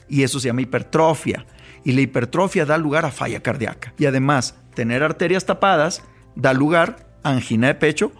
Y 0.08 0.22
eso 0.22 0.40
se 0.40 0.48
llama 0.48 0.62
hipertrofia 0.62 1.46
y 1.84 1.92
la 1.92 2.00
hipertrofia 2.00 2.66
da 2.66 2.78
lugar 2.78 3.04
a 3.04 3.10
falla 3.10 3.40
cardíaca. 3.40 3.94
Y 3.98 4.06
además, 4.06 4.56
tener 4.74 5.02
arterias 5.02 5.46
tapadas 5.46 6.02
da 6.34 6.52
lugar 6.52 7.06
a 7.22 7.30
angina 7.30 7.68
de 7.68 7.74
pecho 7.74 8.12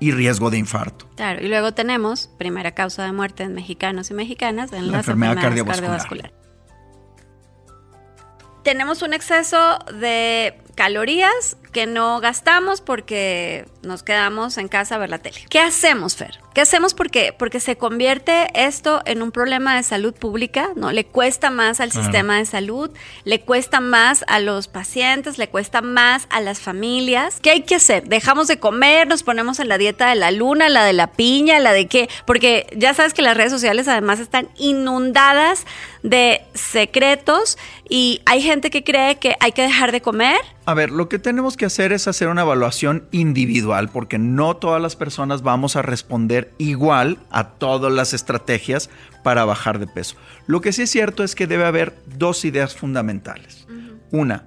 y 0.00 0.10
riesgo 0.10 0.50
de 0.50 0.58
infarto. 0.58 1.08
Claro, 1.16 1.44
y 1.44 1.48
luego 1.48 1.72
tenemos 1.72 2.28
primera 2.38 2.72
causa 2.72 3.04
de 3.04 3.12
muerte 3.12 3.44
en 3.44 3.54
mexicanos 3.54 4.10
y 4.10 4.14
mexicanas 4.14 4.72
en 4.72 4.90
la 4.90 4.98
enfermedad 4.98 5.36
cardiovascular. 5.40 6.32
Tenemos 8.62 9.02
un 9.02 9.12
exceso 9.14 9.78
de 9.92 10.58
calorías 10.74 11.56
que 11.72 11.86
no 11.86 12.20
gastamos 12.20 12.80
porque 12.82 13.66
nos 13.82 14.02
quedamos 14.02 14.58
en 14.58 14.68
casa 14.68 14.96
a 14.96 14.98
ver 14.98 15.10
la 15.10 15.18
tele. 15.18 15.38
¿Qué 15.48 15.58
hacemos, 15.58 16.16
Fer? 16.16 16.38
¿Qué 16.54 16.60
hacemos? 16.60 16.92
Porque, 16.92 17.34
porque 17.36 17.60
se 17.60 17.76
convierte 17.76 18.48
esto 18.54 19.00
en 19.06 19.22
un 19.22 19.32
problema 19.32 19.74
de 19.74 19.82
salud 19.82 20.12
pública, 20.12 20.68
¿no? 20.76 20.92
Le 20.92 21.06
cuesta 21.06 21.50
más 21.50 21.80
al 21.80 21.90
sistema 21.90 22.36
de 22.36 22.44
salud, 22.44 22.90
le 23.24 23.40
cuesta 23.40 23.80
más 23.80 24.22
a 24.28 24.38
los 24.38 24.68
pacientes, 24.68 25.38
le 25.38 25.48
cuesta 25.48 25.80
más 25.80 26.26
a 26.28 26.42
las 26.42 26.60
familias. 26.60 27.38
¿Qué 27.40 27.50
hay 27.50 27.62
que 27.62 27.76
hacer? 27.76 28.04
Dejamos 28.04 28.48
de 28.48 28.58
comer, 28.58 29.08
nos 29.08 29.22
ponemos 29.22 29.58
en 29.60 29.68
la 29.68 29.78
dieta 29.78 30.10
de 30.10 30.16
la 30.16 30.30
luna, 30.30 30.68
la 30.68 30.84
de 30.84 30.92
la 30.92 31.12
piña, 31.12 31.58
la 31.58 31.72
de 31.72 31.86
qué, 31.88 32.10
porque 32.26 32.66
ya 32.76 32.92
sabes 32.92 33.14
que 33.14 33.22
las 33.22 33.34
redes 33.34 33.50
sociales 33.50 33.88
además 33.88 34.20
están 34.20 34.50
inundadas 34.58 35.64
de 36.02 36.42
secretos 36.52 37.56
y 37.88 38.20
hay 38.26 38.42
gente 38.42 38.70
que 38.70 38.84
cree 38.84 39.16
que 39.16 39.36
hay 39.40 39.52
que 39.52 39.62
dejar 39.62 39.92
de 39.92 40.02
comer. 40.02 40.38
A 40.64 40.74
ver, 40.74 40.92
lo 40.92 41.08
que 41.08 41.18
tenemos 41.18 41.56
que 41.56 41.64
hacer 41.66 41.92
es 41.92 42.06
hacer 42.06 42.28
una 42.28 42.42
evaluación 42.42 43.08
individual 43.10 43.88
porque 43.88 44.18
no 44.18 44.56
todas 44.56 44.80
las 44.80 44.94
personas 44.94 45.42
vamos 45.42 45.74
a 45.74 45.82
responder 45.82 46.52
igual 46.58 47.18
a 47.30 47.54
todas 47.54 47.92
las 47.92 48.14
estrategias 48.14 48.88
para 49.24 49.44
bajar 49.44 49.80
de 49.80 49.88
peso. 49.88 50.16
Lo 50.46 50.60
que 50.60 50.72
sí 50.72 50.82
es 50.82 50.90
cierto 50.90 51.24
es 51.24 51.34
que 51.34 51.48
debe 51.48 51.64
haber 51.64 51.96
dos 52.16 52.44
ideas 52.44 52.76
fundamentales. 52.76 53.66
Una, 54.12 54.46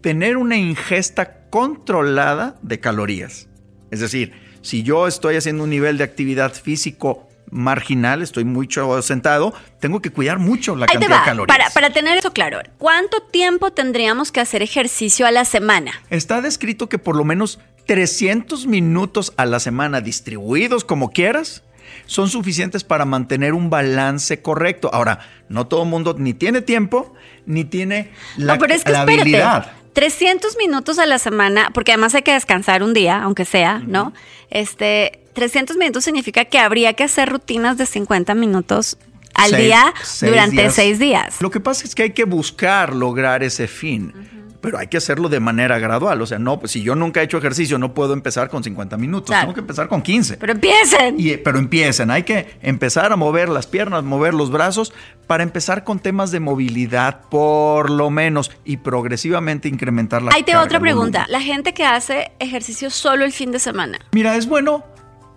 tener 0.00 0.36
una 0.36 0.56
ingesta 0.56 1.48
controlada 1.50 2.56
de 2.62 2.78
calorías. 2.78 3.48
Es 3.90 3.98
decir, 3.98 4.32
si 4.62 4.84
yo 4.84 5.08
estoy 5.08 5.36
haciendo 5.36 5.64
un 5.64 5.70
nivel 5.70 5.98
de 5.98 6.04
actividad 6.04 6.52
físico 6.52 7.27
marginal, 7.50 8.22
estoy 8.22 8.44
mucho 8.44 9.00
sentado, 9.02 9.54
tengo 9.80 10.00
que 10.00 10.10
cuidar 10.10 10.38
mucho 10.38 10.76
la 10.76 10.86
cantidad 10.86 11.20
de 11.20 11.24
calorías. 11.24 11.56
Para, 11.56 11.70
para 11.70 11.90
tener 11.90 12.18
eso 12.18 12.32
claro, 12.32 12.60
¿cuánto 12.78 13.20
tiempo 13.20 13.70
tendríamos 13.70 14.32
que 14.32 14.40
hacer 14.40 14.62
ejercicio 14.62 15.26
a 15.26 15.30
la 15.30 15.44
semana? 15.44 15.92
Está 16.10 16.40
descrito 16.40 16.88
que 16.88 16.98
por 16.98 17.16
lo 17.16 17.24
menos 17.24 17.58
300 17.86 18.66
minutos 18.66 19.32
a 19.36 19.46
la 19.46 19.60
semana 19.60 20.00
distribuidos 20.00 20.84
como 20.84 21.10
quieras 21.10 21.62
son 22.06 22.28
suficientes 22.28 22.84
para 22.84 23.04
mantener 23.04 23.54
un 23.54 23.70
balance 23.70 24.40
correcto. 24.40 24.90
Ahora, 24.92 25.20
no 25.48 25.66
todo 25.66 25.82
el 25.82 25.88
mundo 25.88 26.14
ni 26.18 26.34
tiene 26.34 26.62
tiempo 26.62 27.14
ni 27.46 27.64
tiene 27.64 28.10
la, 28.36 28.54
no, 28.54 28.60
pero 28.60 28.74
es 28.74 28.84
que 28.84 28.92
la 28.92 29.02
habilidad. 29.02 29.72
300 29.98 30.56
minutos 30.58 31.00
a 31.00 31.06
la 31.06 31.18
semana, 31.18 31.70
porque 31.74 31.90
además 31.90 32.14
hay 32.14 32.22
que 32.22 32.32
descansar 32.32 32.84
un 32.84 32.94
día, 32.94 33.20
aunque 33.20 33.44
sea, 33.44 33.80
¿no? 33.84 34.12
Este, 34.48 35.18
300 35.32 35.76
minutos 35.76 36.04
significa 36.04 36.44
que 36.44 36.60
habría 36.60 36.92
que 36.92 37.02
hacer 37.02 37.28
rutinas 37.28 37.76
de 37.78 37.84
50 37.84 38.32
minutos 38.36 38.96
al 39.34 39.50
Seis- 39.50 39.64
día 39.64 39.92
seis 40.04 40.30
durante 40.30 40.62
días. 40.62 40.74
seis 40.74 40.98
días. 41.00 41.36
Lo 41.40 41.50
que 41.50 41.58
pasa 41.58 41.84
es 41.84 41.96
que 41.96 42.04
hay 42.04 42.10
que 42.12 42.22
buscar 42.22 42.94
lograr 42.94 43.42
ese 43.42 43.66
fin. 43.66 44.12
Pero 44.60 44.78
hay 44.78 44.88
que 44.88 44.96
hacerlo 44.96 45.28
de 45.28 45.40
manera 45.40 45.78
gradual. 45.78 46.20
O 46.20 46.26
sea, 46.26 46.38
no, 46.38 46.58
pues 46.58 46.72
si 46.72 46.82
yo 46.82 46.94
nunca 46.94 47.20
he 47.20 47.24
hecho 47.24 47.38
ejercicio, 47.38 47.78
no 47.78 47.94
puedo 47.94 48.12
empezar 48.12 48.48
con 48.48 48.64
50 48.64 48.96
minutos. 48.96 49.28
Claro. 49.28 49.42
Tengo 49.42 49.54
que 49.54 49.60
empezar 49.60 49.88
con 49.88 50.02
15. 50.02 50.36
Pero 50.36 50.52
empiecen. 50.52 51.14
Y, 51.18 51.36
pero 51.36 51.58
empiecen, 51.58 52.10
hay 52.10 52.24
que 52.24 52.58
empezar 52.62 53.12
a 53.12 53.16
mover 53.16 53.48
las 53.48 53.66
piernas, 53.66 54.04
mover 54.04 54.34
los 54.34 54.50
brazos 54.50 54.92
para 55.26 55.42
empezar 55.42 55.84
con 55.84 55.98
temas 56.00 56.30
de 56.30 56.40
movilidad, 56.40 57.20
por 57.28 57.90
lo 57.90 58.10
menos, 58.10 58.50
y 58.64 58.78
progresivamente 58.78 59.68
incrementar 59.68 60.22
la 60.22 60.32
Ahí 60.34 60.42
te 60.42 60.56
otra 60.56 60.80
pregunta. 60.80 61.26
La 61.28 61.40
gente 61.40 61.74
que 61.74 61.84
hace 61.84 62.32
ejercicio 62.38 62.90
solo 62.90 63.24
el 63.24 63.32
fin 63.32 63.52
de 63.52 63.58
semana. 63.58 63.98
Mira, 64.12 64.36
es 64.36 64.48
bueno 64.48 64.84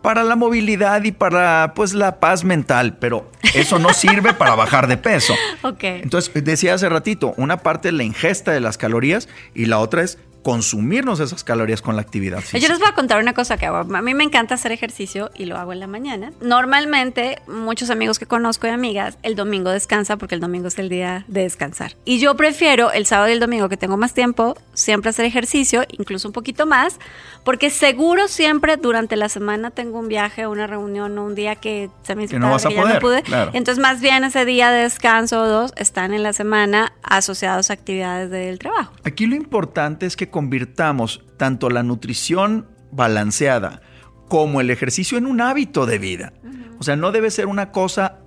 para 0.02 0.24
la 0.24 0.36
movilidad 0.36 1.04
y 1.04 1.12
para 1.12 1.74
pues 1.76 1.94
la 1.94 2.20
paz 2.20 2.44
mental, 2.44 2.98
pero 2.98 3.30
eso 3.54 3.80
no 3.80 3.94
sirve 3.94 4.34
para 4.34 4.56
bajar 4.56 4.88
de 4.88 4.98
peso. 4.98 5.34
Entonces, 5.82 6.32
decía 6.44 6.74
hace 6.74 6.90
ratito, 6.90 7.34
una 7.38 7.58
parte 7.58 7.90
es 7.90 7.94
la 7.94 8.04
ingesta 8.04 8.52
de 8.52 8.60
las 8.60 8.78
calorías 8.78 9.30
y 9.54 9.66
la 9.66 9.80
otra 9.80 10.04
es 10.04 10.18
consumirnos 10.44 11.20
esas 11.20 11.44
calorías 11.44 11.82
con 11.82 11.96
la 11.96 12.02
actividad 12.02 12.38
Yo 12.40 12.44
física. 12.44 12.70
les 12.74 12.80
voy 12.80 12.88
a 12.90 12.94
contar 12.96 13.22
una 13.22 13.34
cosa 13.34 13.58
que 13.58 13.66
hago. 13.66 13.78
A 13.96 14.02
mí 14.02 14.14
me 14.14 14.24
encanta 14.24 14.56
hacer 14.56 14.72
ejercicio 14.72 15.30
y 15.36 15.46
lo 15.46 15.58
hago 15.58 15.74
en 15.74 15.80
la 15.80 15.88
mañana. 15.88 16.32
Normalmente, 16.42 17.42
muchos 17.48 17.90
amigos 17.90 18.18
que 18.20 18.26
conozco 18.26 18.68
y 18.68 18.70
amigas, 18.72 19.18
el 19.24 19.36
domingo 19.36 19.70
descansa 19.72 20.18
porque 20.18 20.36
el 20.36 20.42
domingo 20.42 20.68
es 20.68 20.80
el 20.80 20.90
día 20.90 21.26
de 21.28 21.42
descansar. 21.42 21.96
Y 22.06 22.20
yo 22.20 22.36
prefiero 22.36 22.92
el 22.92 23.06
sábado 23.06 23.30
y 23.30 23.34
el 23.34 23.40
domingo 23.40 23.70
que 23.70 23.78
tengo 23.78 23.98
más 23.98 24.14
tiempo, 24.14 24.56
siempre 24.74 25.10
hacer 25.10 25.26
ejercicio, 25.26 25.84
incluso 25.92 26.28
un 26.28 26.34
poquito 26.34 26.66
más, 26.66 26.98
porque 27.44 27.70
seguro 27.70 28.28
siempre 28.28 28.78
durante 28.78 29.16
la 29.16 29.30
semana 29.30 29.72
tengo 29.72 30.00
un 30.00 30.08
viaje, 30.08 30.48
una 30.48 30.68
reunión 30.68 31.18
o 31.18 31.26
un 31.26 31.36
día 31.36 31.56
que 31.56 31.90
se 32.04 32.16
me 32.16 32.24
hizo 32.24 32.32
Que 32.32 32.40
no 32.40 32.46
tarde, 32.46 32.54
vas 32.54 32.66
a 32.66 32.70
que 32.70 32.76
ya 32.76 32.82
poder, 32.82 33.00
pude. 33.02 33.24
claro. 33.24 33.52
Entonces, 33.54 33.82
más 33.82 34.02
bien 34.02 34.24
ese 34.24 34.46
día 34.46 34.72
de 34.72 34.84
descanso 34.84 35.42
o 35.42 35.48
dos 35.48 35.74
están 35.76 36.14
en 36.14 36.24
la 36.24 36.34
semana 36.34 36.94
asociados 37.04 37.70
a 37.70 37.74
actividades 37.74 38.30
del 38.30 38.60
trabajo. 38.60 38.94
Aquí 39.04 39.26
lo 39.26 39.36
importante 39.36 40.06
es 40.06 40.16
que 40.16 40.30
convirtamos 40.32 41.24
tanto 41.38 41.70
la 41.70 41.84
nutrición 41.84 42.68
balanceada 42.92 43.82
como 44.28 44.62
el 44.62 44.70
ejercicio 44.70 45.18
en 45.18 45.26
un 45.26 45.42
hábito 45.42 45.86
de 45.86 46.00
vida. 46.00 46.34
O 46.80 46.84
sea, 46.84 46.96
no 46.96 47.12
debe 47.12 47.30
ser 47.30 47.48
una 47.48 47.72
cosa 47.72 48.22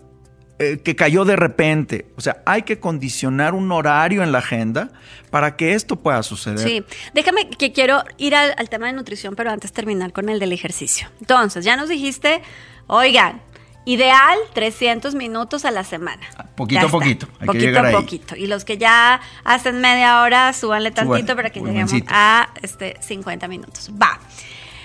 eh, 0.60 0.78
que 0.84 0.94
cayó 0.94 1.24
de 1.24 1.34
repente. 1.34 2.06
O 2.16 2.20
sea, 2.20 2.42
hay 2.46 2.62
que 2.62 2.78
condicionar 2.78 3.54
un 3.54 3.72
horario 3.72 4.22
en 4.22 4.30
la 4.30 4.38
agenda 4.38 4.90
para 5.30 5.56
que 5.56 5.72
esto 5.72 5.96
pueda 5.96 6.22
suceder. 6.22 6.60
Sí, 6.60 6.84
déjame 7.12 7.48
que 7.50 7.72
quiero 7.72 8.04
ir 8.18 8.36
al, 8.36 8.54
al 8.56 8.68
tema 8.68 8.86
de 8.86 8.92
nutrición, 8.92 9.34
pero 9.34 9.50
antes 9.50 9.72
terminar 9.72 10.12
con 10.12 10.28
el 10.28 10.38
del 10.38 10.52
ejercicio. 10.52 11.08
Entonces, 11.20 11.64
ya 11.64 11.76
nos 11.76 11.88
dijiste, 11.88 12.42
oigan, 12.86 13.42
ideal 13.84 14.38
300 14.54 15.14
minutos 15.14 15.64
a 15.64 15.70
la 15.70 15.84
semana. 15.84 16.22
Poquito 16.56 16.80
Ya 16.82 16.86
a 16.88 16.90
poquito, 16.90 17.26
hay 17.34 17.40
que 17.40 17.46
poquito 17.46 17.64
llegar 17.66 17.84
a 17.84 17.88
ahí. 17.88 17.94
poquito. 17.94 18.36
Y 18.36 18.46
los 18.46 18.64
que 18.64 18.78
ya 18.78 19.20
hacen 19.44 19.80
media 19.80 20.22
hora, 20.22 20.52
súbanle 20.52 20.90
tantito 20.90 21.18
Suban, 21.18 21.36
para 21.36 21.50
que 21.50 21.60
lleguemos 21.60 21.92
a 22.08 22.48
este 22.62 22.96
50 23.00 23.46
minutos. 23.48 23.90
Va. 24.00 24.18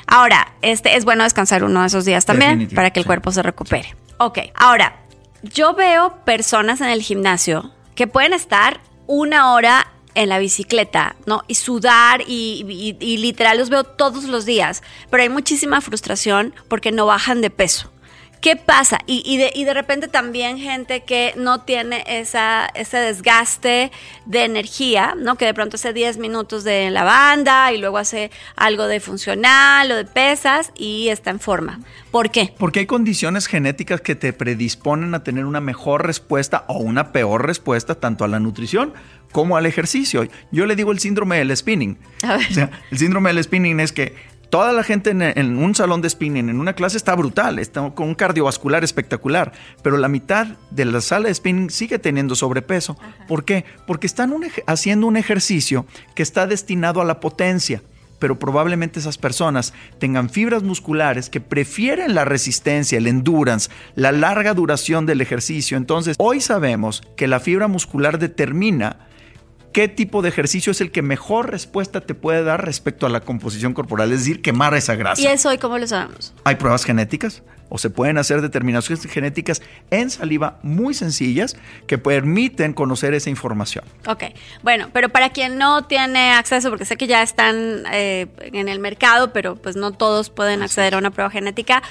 Ahora, 0.07 0.53
este 0.61 0.95
es 0.97 1.05
bueno 1.05 1.23
descansar 1.23 1.63
uno 1.63 1.81
de 1.81 1.87
esos 1.87 2.03
días 2.05 2.25
también 2.25 2.51
Definitivo, 2.51 2.75
para 2.75 2.89
que 2.91 2.99
el 2.99 3.03
sí. 3.03 3.07
cuerpo 3.07 3.31
se 3.31 3.43
recupere. 3.43 3.95
Ok, 4.17 4.39
ahora, 4.55 4.95
yo 5.43 5.73
veo 5.75 6.15
personas 6.25 6.81
en 6.81 6.89
el 6.89 7.01
gimnasio 7.01 7.71
que 7.95 8.07
pueden 8.07 8.33
estar 8.33 8.81
una 9.07 9.53
hora 9.53 9.87
en 10.15 10.27
la 10.29 10.39
bicicleta, 10.39 11.15
¿no? 11.27 11.43
Y 11.47 11.55
sudar 11.55 12.21
y, 12.27 12.65
y- 12.67 12.97
y 12.99 13.17
literal 13.17 13.57
los 13.59 13.69
veo 13.69 13.83
todos 13.83 14.23
los 14.25 14.45
días, 14.45 14.81
pero 15.11 15.21
hay 15.23 15.29
muchísima 15.29 15.79
frustración 15.79 16.53
porque 16.67 16.91
no 16.91 17.05
bajan 17.05 17.41
de 17.41 17.51
peso. 17.51 17.91
¿Qué 18.41 18.55
pasa? 18.55 18.99
Y, 19.05 19.21
y 19.25 19.37
de, 19.37 19.51
y 19.53 19.65
de 19.65 19.73
repente 19.73 20.07
también 20.07 20.57
gente 20.57 21.03
que 21.03 21.33
no 21.35 21.61
tiene 21.61 22.03
esa, 22.07 22.67
ese 22.73 22.97
desgaste 22.97 23.91
de 24.25 24.43
energía, 24.45 25.13
¿no? 25.17 25.35
Que 25.35 25.45
de 25.45 25.53
pronto 25.53 25.75
hace 25.75 25.91
10 25.91 26.17
minutos 26.17 26.63
de 26.63 26.89
la 26.89 27.03
banda 27.03 27.73
y 27.73 27.77
luego 27.79 27.97
hace 27.97 28.31
algo 28.55 28.87
de 28.87 29.01
funcional 29.01 29.91
o 29.91 29.95
de 29.95 30.05
pesas 30.05 30.71
y 30.77 31.09
está 31.09 31.31
en 31.31 31.39
forma. 31.41 31.81
¿Por 32.11 32.31
qué? 32.31 32.53
Porque 32.57 32.79
hay 32.79 32.85
condiciones 32.85 33.47
genéticas 33.47 33.99
que 33.99 34.15
te 34.15 34.31
predisponen 34.31 35.13
a 35.15 35.23
tener 35.23 35.45
una 35.45 35.59
mejor 35.59 36.05
respuesta 36.07 36.63
o 36.67 36.77
una 36.77 37.11
peor 37.11 37.45
respuesta 37.45 37.95
tanto 37.95 38.23
a 38.23 38.29
la 38.29 38.39
nutrición 38.39 38.93
como 39.31 39.57
al 39.57 39.65
ejercicio. 39.65 40.27
Yo 40.51 40.65
le 40.65 40.75
digo 40.75 40.91
el 40.91 40.99
síndrome 40.99 41.37
del 41.37 41.55
spinning. 41.55 41.97
A 42.23 42.37
ver. 42.37 42.47
O 42.49 42.53
sea, 42.53 42.71
el 42.89 42.97
síndrome 42.97 43.29
del 43.31 43.43
spinning 43.43 43.79
es 43.79 43.91
que 43.91 44.15
toda 44.49 44.73
la 44.73 44.83
gente 44.83 45.11
en, 45.11 45.21
en 45.21 45.57
un 45.57 45.75
salón 45.75 46.01
de 46.01 46.09
spinning, 46.09 46.49
en 46.49 46.59
una 46.59 46.73
clase, 46.73 46.97
está 46.97 47.15
brutal, 47.15 47.59
está 47.59 47.89
con 47.91 48.07
un 48.07 48.15
cardiovascular 48.15 48.83
espectacular, 48.83 49.51
pero 49.81 49.97
la 49.97 50.07
mitad 50.07 50.47
de 50.71 50.85
la 50.85 51.01
sala 51.01 51.27
de 51.27 51.35
spinning 51.35 51.69
sigue 51.69 51.99
teniendo 51.99 52.35
sobrepeso. 52.35 52.97
¿Por 53.27 53.45
qué? 53.45 53.65
Porque 53.85 54.07
están 54.07 54.31
un 54.31 54.45
haciendo 54.67 55.07
un 55.07 55.17
ejercicio 55.17 55.85
que 56.15 56.23
está 56.23 56.47
destinado 56.47 57.01
a 57.01 57.05
la 57.05 57.19
potencia 57.19 57.81
pero 58.19 58.37
probablemente 58.37 58.99
esas 58.99 59.17
personas 59.17 59.73
tengan 59.97 60.29
fibras 60.29 60.61
musculares 60.61 61.29
que 61.29 61.41
prefieren 61.41 62.13
la 62.13 62.25
resistencia, 62.25 62.97
el 62.97 63.07
endurance, 63.07 63.69
la 63.95 64.11
larga 64.11 64.53
duración 64.53 65.05
del 65.05 65.21
ejercicio. 65.21 65.77
Entonces, 65.77 66.15
hoy 66.19 66.41
sabemos 66.41 67.01
que 67.15 67.27
la 67.27 67.39
fibra 67.39 67.67
muscular 67.67 68.19
determina 68.19 69.07
qué 69.71 69.87
tipo 69.87 70.21
de 70.21 70.29
ejercicio 70.29 70.71
es 70.71 70.81
el 70.81 70.91
que 70.91 71.01
mejor 71.01 71.51
respuesta 71.51 72.01
te 72.01 72.15
puede 72.15 72.43
dar 72.43 72.65
respecto 72.65 73.05
a 73.05 73.09
la 73.09 73.21
composición 73.21 73.73
corporal, 73.73 74.11
es 74.11 74.19
decir, 74.19 74.41
quemar 74.41 74.73
esa 74.73 74.95
grasa. 74.95 75.21
¿Y 75.21 75.27
eso 75.27 75.49
hoy 75.49 75.57
cómo 75.57 75.77
lo 75.77 75.87
sabemos? 75.87 76.33
Hay 76.43 76.55
pruebas 76.55 76.85
genéticas 76.85 77.43
o 77.69 77.77
se 77.77 77.89
pueden 77.89 78.17
hacer 78.17 78.41
determinaciones 78.41 79.05
genéticas 79.05 79.61
en 79.91 80.09
saliva 80.09 80.59
muy 80.63 80.93
sencillas 80.93 81.55
que 81.87 81.97
permiten 81.97 82.73
conocer 82.73 83.13
esa 83.13 83.29
información. 83.29 83.85
Ok, 84.07 84.23
bueno, 84.63 84.89
pero 84.91 85.09
para 85.09 85.29
quien 85.29 85.57
no 85.57 85.85
tiene 85.85 86.33
acceso, 86.33 86.69
porque 86.69 86.85
sé 86.85 86.97
que 86.97 87.07
ya 87.07 87.21
están 87.21 87.83
eh, 87.91 88.27
en 88.39 88.67
el 88.69 88.79
mercado, 88.79 89.31
pero 89.33 89.55
pues 89.55 89.75
no 89.75 89.91
todos 89.91 90.29
pueden 90.29 90.63
acceder 90.63 90.95
a 90.95 90.97
una 90.97 91.11
prueba 91.11 91.29
genética, 91.29 91.83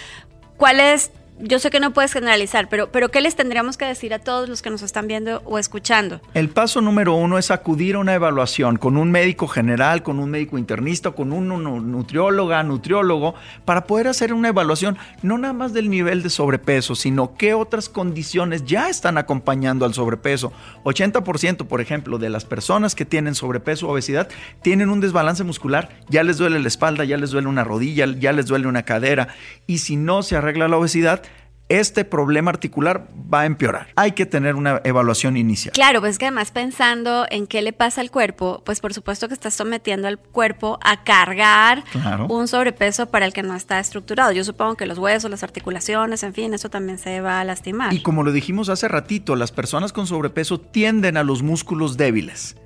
¿cuál 0.56 0.80
es 0.80 1.12
yo 1.40 1.58
sé 1.58 1.70
que 1.70 1.80
no 1.80 1.92
puedes 1.92 2.12
generalizar, 2.12 2.68
pero, 2.68 2.90
pero 2.90 3.10
¿qué 3.10 3.20
les 3.20 3.36
tendríamos 3.36 3.76
que 3.76 3.84
decir 3.84 4.12
a 4.12 4.18
todos 4.18 4.48
los 4.48 4.62
que 4.62 4.70
nos 4.70 4.82
están 4.82 5.06
viendo 5.06 5.42
o 5.44 5.58
escuchando? 5.58 6.20
El 6.34 6.48
paso 6.48 6.80
número 6.80 7.14
uno 7.14 7.38
es 7.38 7.50
acudir 7.50 7.94
a 7.94 7.98
una 7.98 8.14
evaluación 8.14 8.76
con 8.76 8.96
un 8.96 9.10
médico 9.10 9.46
general, 9.46 10.02
con 10.02 10.18
un 10.18 10.30
médico 10.30 10.58
internista, 10.58 11.12
con 11.12 11.32
un, 11.32 11.48
nutrióloga, 11.92 12.62
nutriólogo, 12.62 13.34
para 13.64 13.84
poder 13.84 14.08
hacer 14.08 14.32
una 14.32 14.48
evaluación 14.48 14.98
no 15.22 15.38
nada 15.38 15.54
más 15.54 15.72
del 15.72 15.90
nivel 15.90 16.22
de 16.22 16.30
sobrepeso, 16.30 16.94
sino 16.94 17.34
qué 17.36 17.54
otras 17.54 17.88
condiciones 17.88 18.64
ya 18.64 18.88
están 18.88 19.18
acompañando 19.18 19.84
al 19.84 19.94
sobrepeso. 19.94 20.52
80%, 20.84 21.66
por 21.66 21.80
ejemplo, 21.80 22.18
de 22.18 22.30
las 22.30 22.44
personas 22.44 22.94
que 22.94 23.04
tienen 23.04 23.34
sobrepeso 23.34 23.88
o 23.88 23.92
obesidad 23.92 24.28
tienen 24.62 24.90
un 24.90 25.00
desbalance 25.00 25.44
muscular, 25.44 25.90
ya 26.08 26.22
les 26.22 26.38
duele 26.38 26.58
la 26.58 26.68
espalda, 26.68 27.04
ya 27.04 27.16
les 27.16 27.30
duele 27.30 27.48
una 27.48 27.64
rodilla, 27.64 28.06
ya 28.06 28.32
les 28.32 28.46
duele 28.46 28.66
una 28.66 28.84
cadera, 28.84 29.28
y 29.66 29.78
si 29.78 29.96
no 29.96 30.22
se 30.22 30.36
arregla 30.36 30.68
la 30.68 30.76
obesidad, 30.76 31.22
este 31.68 32.04
problema 32.04 32.50
articular 32.50 33.08
va 33.32 33.42
a 33.42 33.46
empeorar. 33.46 33.88
Hay 33.96 34.12
que 34.12 34.26
tener 34.26 34.54
una 34.54 34.80
evaluación 34.84 35.36
inicial. 35.36 35.72
Claro, 35.74 36.00
pues 36.00 36.18
que 36.18 36.26
además 36.26 36.50
pensando 36.50 37.26
en 37.30 37.46
qué 37.46 37.62
le 37.62 37.72
pasa 37.72 38.00
al 38.00 38.10
cuerpo, 38.10 38.62
pues 38.64 38.80
por 38.80 38.94
supuesto 38.94 39.28
que 39.28 39.34
estás 39.34 39.54
sometiendo 39.54 40.08
al 40.08 40.18
cuerpo 40.18 40.78
a 40.82 41.04
cargar 41.04 41.84
un 42.28 42.48
sobrepeso 42.48 43.06
para 43.06 43.26
el 43.26 43.32
que 43.32 43.42
no 43.42 43.54
está 43.54 43.78
estructurado. 43.80 44.32
Yo 44.32 44.44
supongo 44.44 44.76
que 44.76 44.86
los 44.86 44.98
huesos, 44.98 45.30
las 45.30 45.42
articulaciones, 45.42 46.22
en 46.22 46.34
fin, 46.34 46.54
eso 46.54 46.70
también 46.70 46.98
se 46.98 47.20
va 47.20 47.40
a 47.40 47.44
lastimar. 47.44 47.92
Y 47.92 48.02
como 48.02 48.22
lo 48.22 48.32
dijimos 48.32 48.68
hace 48.68 48.88
ratito, 48.88 49.36
las 49.36 49.52
personas 49.52 49.92
con 49.92 50.06
sobrepeso 50.06 50.58
tienden 50.58 51.16
a 51.16 51.22
los 51.22 51.42
músculos 51.42 51.96
débiles. 51.96 52.56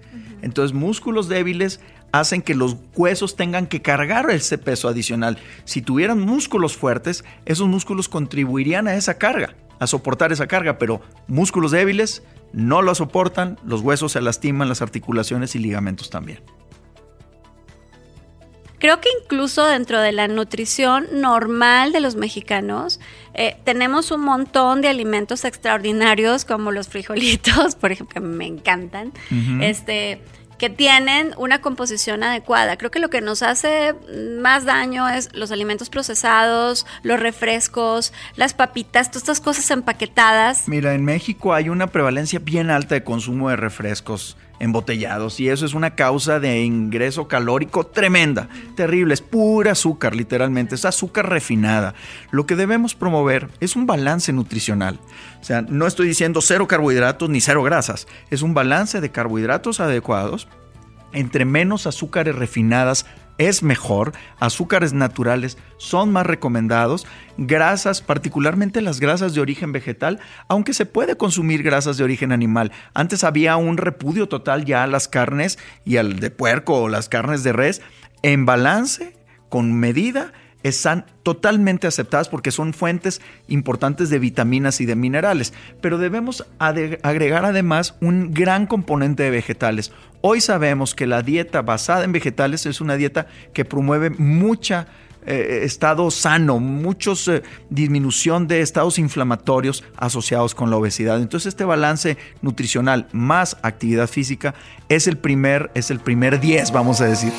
Entonces, 0.42 0.74
músculos 0.74 1.28
débiles 1.28 1.80
hacen 2.12 2.42
que 2.42 2.54
los 2.54 2.76
huesos 2.94 3.36
tengan 3.36 3.66
que 3.66 3.82
cargar 3.82 4.30
ese 4.30 4.58
peso 4.58 4.88
adicional. 4.88 5.38
Si 5.64 5.82
tuvieran 5.82 6.20
músculos 6.20 6.76
fuertes, 6.76 7.24
esos 7.46 7.66
músculos 7.68 8.08
contribuirían 8.08 8.86
a 8.86 8.94
esa 8.94 9.18
carga, 9.18 9.56
a 9.78 9.86
soportar 9.86 10.30
esa 10.30 10.46
carga, 10.46 10.78
pero 10.78 11.00
músculos 11.26 11.72
débiles 11.72 12.22
no 12.52 12.82
lo 12.82 12.94
soportan, 12.94 13.58
los 13.64 13.80
huesos 13.80 14.12
se 14.12 14.20
lastiman, 14.20 14.68
las 14.68 14.82
articulaciones 14.82 15.56
y 15.56 15.58
ligamentos 15.58 16.10
también. 16.10 16.40
Creo 18.78 19.00
que 19.00 19.08
incluso 19.22 19.64
dentro 19.64 20.00
de 20.00 20.10
la 20.10 20.26
nutrición 20.26 21.06
normal 21.12 21.92
de 21.92 22.00
los 22.00 22.16
mexicanos 22.16 22.98
eh, 23.32 23.56
tenemos 23.62 24.10
un 24.10 24.22
montón 24.22 24.80
de 24.80 24.88
alimentos 24.88 25.44
extraordinarios 25.44 26.44
como 26.44 26.72
los 26.72 26.88
frijolitos, 26.88 27.74
por 27.80 27.92
ejemplo, 27.92 28.14
que 28.14 28.20
me 28.28 28.44
encantan. 28.44 29.12
Este 29.60 30.20
que 30.62 30.70
tienen 30.70 31.34
una 31.38 31.60
composición 31.60 32.22
adecuada. 32.22 32.76
Creo 32.76 32.92
que 32.92 33.00
lo 33.00 33.10
que 33.10 33.20
nos 33.20 33.42
hace 33.42 33.96
más 34.38 34.64
daño 34.64 35.08
es 35.08 35.34
los 35.34 35.50
alimentos 35.50 35.90
procesados, 35.90 36.86
los 37.02 37.18
refrescos, 37.18 38.12
las 38.36 38.54
papitas, 38.54 39.10
todas 39.10 39.24
estas 39.24 39.40
cosas 39.40 39.68
empaquetadas. 39.72 40.68
Mira, 40.68 40.94
en 40.94 41.04
México 41.04 41.52
hay 41.52 41.68
una 41.68 41.88
prevalencia 41.88 42.38
bien 42.38 42.70
alta 42.70 42.94
de 42.94 43.02
consumo 43.02 43.50
de 43.50 43.56
refrescos 43.56 44.36
embotellados 44.62 45.40
y 45.40 45.48
eso 45.48 45.66
es 45.66 45.74
una 45.74 45.96
causa 45.96 46.38
de 46.38 46.62
ingreso 46.62 47.26
calórico 47.26 47.84
tremenda, 47.84 48.48
terrible, 48.76 49.12
es 49.12 49.20
pura 49.20 49.72
azúcar 49.72 50.14
literalmente, 50.14 50.76
es 50.76 50.84
azúcar 50.84 51.28
refinada. 51.28 51.94
Lo 52.30 52.46
que 52.46 52.54
debemos 52.54 52.94
promover 52.94 53.48
es 53.58 53.74
un 53.74 53.86
balance 53.86 54.32
nutricional. 54.32 55.00
O 55.40 55.44
sea, 55.44 55.62
no 55.62 55.88
estoy 55.88 56.06
diciendo 56.06 56.40
cero 56.40 56.68
carbohidratos 56.68 57.28
ni 57.28 57.40
cero 57.40 57.64
grasas, 57.64 58.06
es 58.30 58.42
un 58.42 58.54
balance 58.54 59.00
de 59.00 59.10
carbohidratos 59.10 59.80
adecuados 59.80 60.46
entre 61.12 61.44
menos 61.44 61.86
azúcares 61.88 62.34
refinadas 62.34 63.04
es 63.38 63.62
mejor, 63.62 64.12
azúcares 64.38 64.92
naturales 64.92 65.58
son 65.78 66.12
más 66.12 66.26
recomendados, 66.26 67.06
grasas, 67.38 68.00
particularmente 68.00 68.82
las 68.82 69.00
grasas 69.00 69.34
de 69.34 69.40
origen 69.40 69.72
vegetal, 69.72 70.20
aunque 70.48 70.74
se 70.74 70.86
puede 70.86 71.16
consumir 71.16 71.62
grasas 71.62 71.96
de 71.96 72.04
origen 72.04 72.32
animal. 72.32 72.72
Antes 72.94 73.24
había 73.24 73.56
un 73.56 73.76
repudio 73.76 74.28
total 74.28 74.64
ya 74.64 74.82
a 74.82 74.86
las 74.86 75.08
carnes 75.08 75.58
y 75.84 75.96
al 75.96 76.20
de 76.20 76.30
puerco 76.30 76.74
o 76.74 76.88
las 76.88 77.08
carnes 77.08 77.42
de 77.42 77.52
res 77.52 77.82
en 78.22 78.46
balance, 78.46 79.16
con 79.48 79.72
medida 79.72 80.32
están 80.62 81.06
totalmente 81.22 81.86
aceptadas 81.86 82.28
porque 82.28 82.50
son 82.50 82.72
fuentes 82.72 83.20
importantes 83.48 84.10
de 84.10 84.18
vitaminas 84.18 84.80
y 84.80 84.86
de 84.86 84.96
minerales, 84.96 85.52
pero 85.80 85.98
debemos 85.98 86.46
agregar 86.58 87.44
además 87.44 87.96
un 88.00 88.32
gran 88.32 88.66
componente 88.66 89.24
de 89.24 89.30
vegetales. 89.30 89.92
Hoy 90.24 90.40
sabemos 90.40 90.94
que 90.94 91.08
la 91.08 91.22
dieta 91.22 91.62
basada 91.62 92.04
en 92.04 92.12
vegetales 92.12 92.64
es 92.66 92.80
una 92.80 92.94
dieta 92.94 93.26
que 93.52 93.64
promueve 93.64 94.08
mucha 94.10 94.86
eh, 95.26 95.62
estado 95.64 96.12
sano, 96.12 96.60
muchos 96.60 97.26
eh, 97.26 97.42
disminución 97.70 98.46
de 98.46 98.60
estados 98.60 99.00
inflamatorios 99.00 99.82
asociados 99.96 100.54
con 100.54 100.70
la 100.70 100.76
obesidad. 100.76 101.20
Entonces 101.20 101.48
este 101.48 101.64
balance 101.64 102.16
nutricional 102.40 103.08
más 103.10 103.56
actividad 103.62 104.08
física 104.08 104.54
es 104.88 105.08
el 105.08 105.18
primer 105.18 105.72
es 105.74 105.90
el 105.90 105.98
primer 105.98 106.38
10, 106.38 106.70
vamos 106.70 107.00
a 107.00 107.06
decir. 107.06 107.32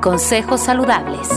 Consejos 0.00 0.62
saludables. 0.62 1.28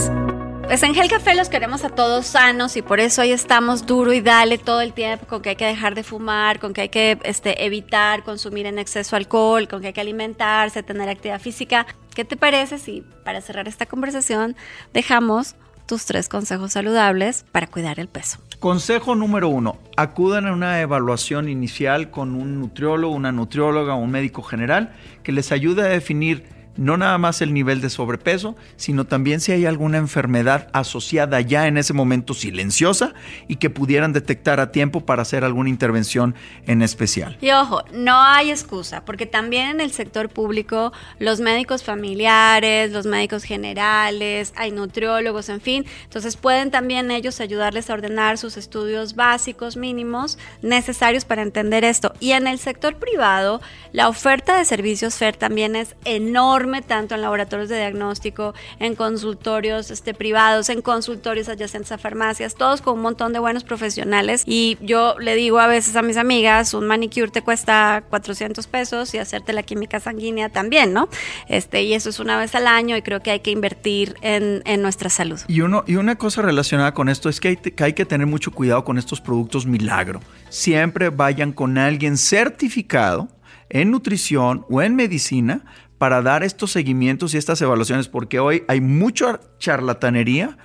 Pues 0.67 0.82
en 0.82 0.95
Gel 0.95 1.08
Café 1.10 1.36
los 1.36 1.47
queremos 1.47 1.84
a 1.84 1.89
todos 1.89 2.25
sanos 2.25 2.75
y 2.75 2.82
por 2.82 2.99
eso 2.99 3.21
ahí 3.21 3.32
estamos 3.32 3.86
duro 3.86 4.12
y 4.13 4.21
dale 4.21 4.58
todo 4.58 4.82
el 4.82 4.93
tiempo 4.93 5.28
con 5.28 5.43
que 5.43 5.49
hay 5.49 5.56
que 5.56 5.65
dejar 5.65 5.93
de 5.93 6.01
fumar, 6.01 6.60
con 6.60 6.73
que 6.73 6.82
hay 6.82 6.89
que 6.89 7.19
este, 7.23 7.65
evitar 7.65 8.23
consumir 8.23 8.65
en 8.65 8.80
exceso 8.80 9.15
alcohol, 9.15 9.67
con 9.67 9.82
que 9.82 9.88
hay 9.88 9.93
que 9.93 10.01
alimentarse, 10.01 10.82
tener 10.82 11.08
actividad 11.08 11.39
física. 11.39 11.86
¿Qué 12.15 12.25
te 12.25 12.36
parece 12.36 12.80
si 12.80 13.04
para 13.23 13.41
cerrar 13.41 13.67
esta 13.67 13.86
conversación 13.86 14.56
dejamos 14.91 15.56
tus 15.86 16.06
tres 16.06 16.30
consejos 16.30 16.73
saludables 16.73 17.45
para 17.51 17.67
cuidar 17.67 17.99
el 17.99 18.08
peso? 18.08 18.39
Consejo 18.60 19.13
número 19.13 19.49
uno, 19.49 19.78
acudan 19.95 20.47
a 20.47 20.54
una 20.54 20.82
evaluación 20.82 21.47
inicial 21.47 22.10
con 22.10 22.34
un 22.34 22.60
nutriólogo, 22.60 23.13
una 23.13 23.32
nutrióloga 23.32 23.93
o 23.93 23.99
un 23.99 24.10
médico 24.10 24.41
general 24.41 24.95
que 25.21 25.32
les 25.32 25.51
ayude 25.51 25.84
a 25.84 25.86
definir 25.86 26.54
no 26.77 26.97
nada 26.97 27.17
más 27.17 27.41
el 27.41 27.53
nivel 27.53 27.81
de 27.81 27.89
sobrepeso, 27.89 28.55
sino 28.75 29.05
también 29.05 29.39
si 29.39 29.51
hay 29.51 29.65
alguna 29.65 29.97
enfermedad 29.97 30.67
asociada 30.73 31.41
ya 31.41 31.67
en 31.67 31.77
ese 31.77 31.93
momento 31.93 32.33
silenciosa 32.33 33.13
y 33.47 33.57
que 33.57 33.69
pudieran 33.69 34.13
detectar 34.13 34.59
a 34.59 34.71
tiempo 34.71 35.05
para 35.05 35.21
hacer 35.21 35.43
alguna 35.43 35.69
intervención 35.69 36.35
en 36.67 36.81
especial. 36.81 37.38
Y 37.41 37.51
ojo, 37.51 37.83
no 37.93 38.21
hay 38.21 38.51
excusa, 38.51 39.05
porque 39.05 39.25
también 39.25 39.69
en 39.69 39.81
el 39.81 39.91
sector 39.91 40.29
público 40.29 40.91
los 41.19 41.39
médicos 41.39 41.83
familiares, 41.83 42.91
los 42.91 43.05
médicos 43.05 43.43
generales, 43.43 44.53
hay 44.55 44.71
nutriólogos, 44.71 45.49
en 45.49 45.61
fin, 45.61 45.85
entonces 46.03 46.35
pueden 46.35 46.71
también 46.71 47.11
ellos 47.11 47.39
ayudarles 47.39 47.89
a 47.89 47.93
ordenar 47.93 48.38
sus 48.38 48.57
estudios 48.57 49.15
básicos 49.15 49.77
mínimos 49.77 50.38
necesarios 50.61 51.25
para 51.25 51.41
entender 51.41 51.83
esto. 51.83 52.13
Y 52.19 52.31
en 52.31 52.47
el 52.47 52.59
sector 52.59 52.95
privado, 52.95 53.61
la 53.91 54.09
oferta 54.09 54.57
de 54.57 54.65
servicios 54.65 55.15
FER 55.15 55.35
también 55.35 55.75
es 55.75 55.95
enorme 56.03 56.64
tanto 56.82 57.15
en 57.15 57.21
laboratorios 57.21 57.69
de 57.69 57.78
diagnóstico, 57.78 58.54
en 58.80 58.95
consultorios 58.95 59.91
este, 59.91 60.13
privados, 60.13 60.69
en 60.69 60.82
consultorios 60.82 61.49
adyacentes 61.49 61.91
a 61.91 61.97
farmacias, 61.97 62.56
todos 62.56 62.82
con 62.82 62.95
un 62.95 63.01
montón 63.01 63.34
de 63.34 63.39
buenos 63.39 63.63
profesionales. 63.63 64.43
Y 64.45 64.78
yo 64.82 65.15
le 65.19 65.36
digo 65.36 65.60
a 65.60 65.67
veces 65.67 65.95
a 65.95 66.01
mis 66.01 66.17
amigas, 66.17 66.73
un 66.73 66.88
manicure 66.88 67.30
te 67.30 67.41
cuesta 67.41 68.04
400 68.10 68.67
pesos 68.67 69.13
y 69.13 69.17
hacerte 69.17 69.54
la 69.54 69.63
química 69.63 69.99
sanguínea 69.99 70.49
también, 70.49 70.93
¿no? 70.93 71.10
Este, 71.47 71.84
y 71.84 71.93
eso 71.93 72.10
es 72.10 72.19
una 72.19 72.38
vez 72.38 72.56
al 72.56 72.67
año 72.67 72.97
y 72.97 73.01
creo 73.01 73.21
que 73.21 73.32
hay 73.32 73.39
que 73.39 73.51
invertir 73.51 74.15
en, 74.21 74.63
nuestra 74.82 75.10
salud. 75.10 75.39
Y, 75.47 75.62
uno, 75.62 75.84
y 75.88 75.95
una 75.95 76.17
cosa 76.17 76.41
relacionada 76.41 76.93
con 76.93 77.08
esto 77.10 77.30
es 77.30 77.39
que 77.39 77.58
hay 77.80 77.93
que 77.93 78.06
tener 78.06 78.28
mucho 78.28 78.51
cuidado 78.51 78.84
con 78.84 78.97
estos 78.97 79.21
productos 79.21 79.65
milagro. 79.65 80.19
Siempre 80.49 81.10
vayan 81.10 81.54
con 81.54 81.78
alguien 81.78 82.17
certificado 82.17 83.30
en 83.69 83.91
nutrición 83.91 84.65
o 84.69 84.82
en 84.82 84.95
medicina 84.95 85.63
para 85.97 86.21
dar 86.21 86.43
estos 86.43 86.71
seguimientos 86.71 87.34
y 87.34 87.38
estas 87.38 87.62
evaluaciones, 87.62 88.08
porque 88.08 88.39
hoy 88.39 88.63
hay 88.67 88.81
mucha 88.81 89.39
charlatanería 89.60 90.58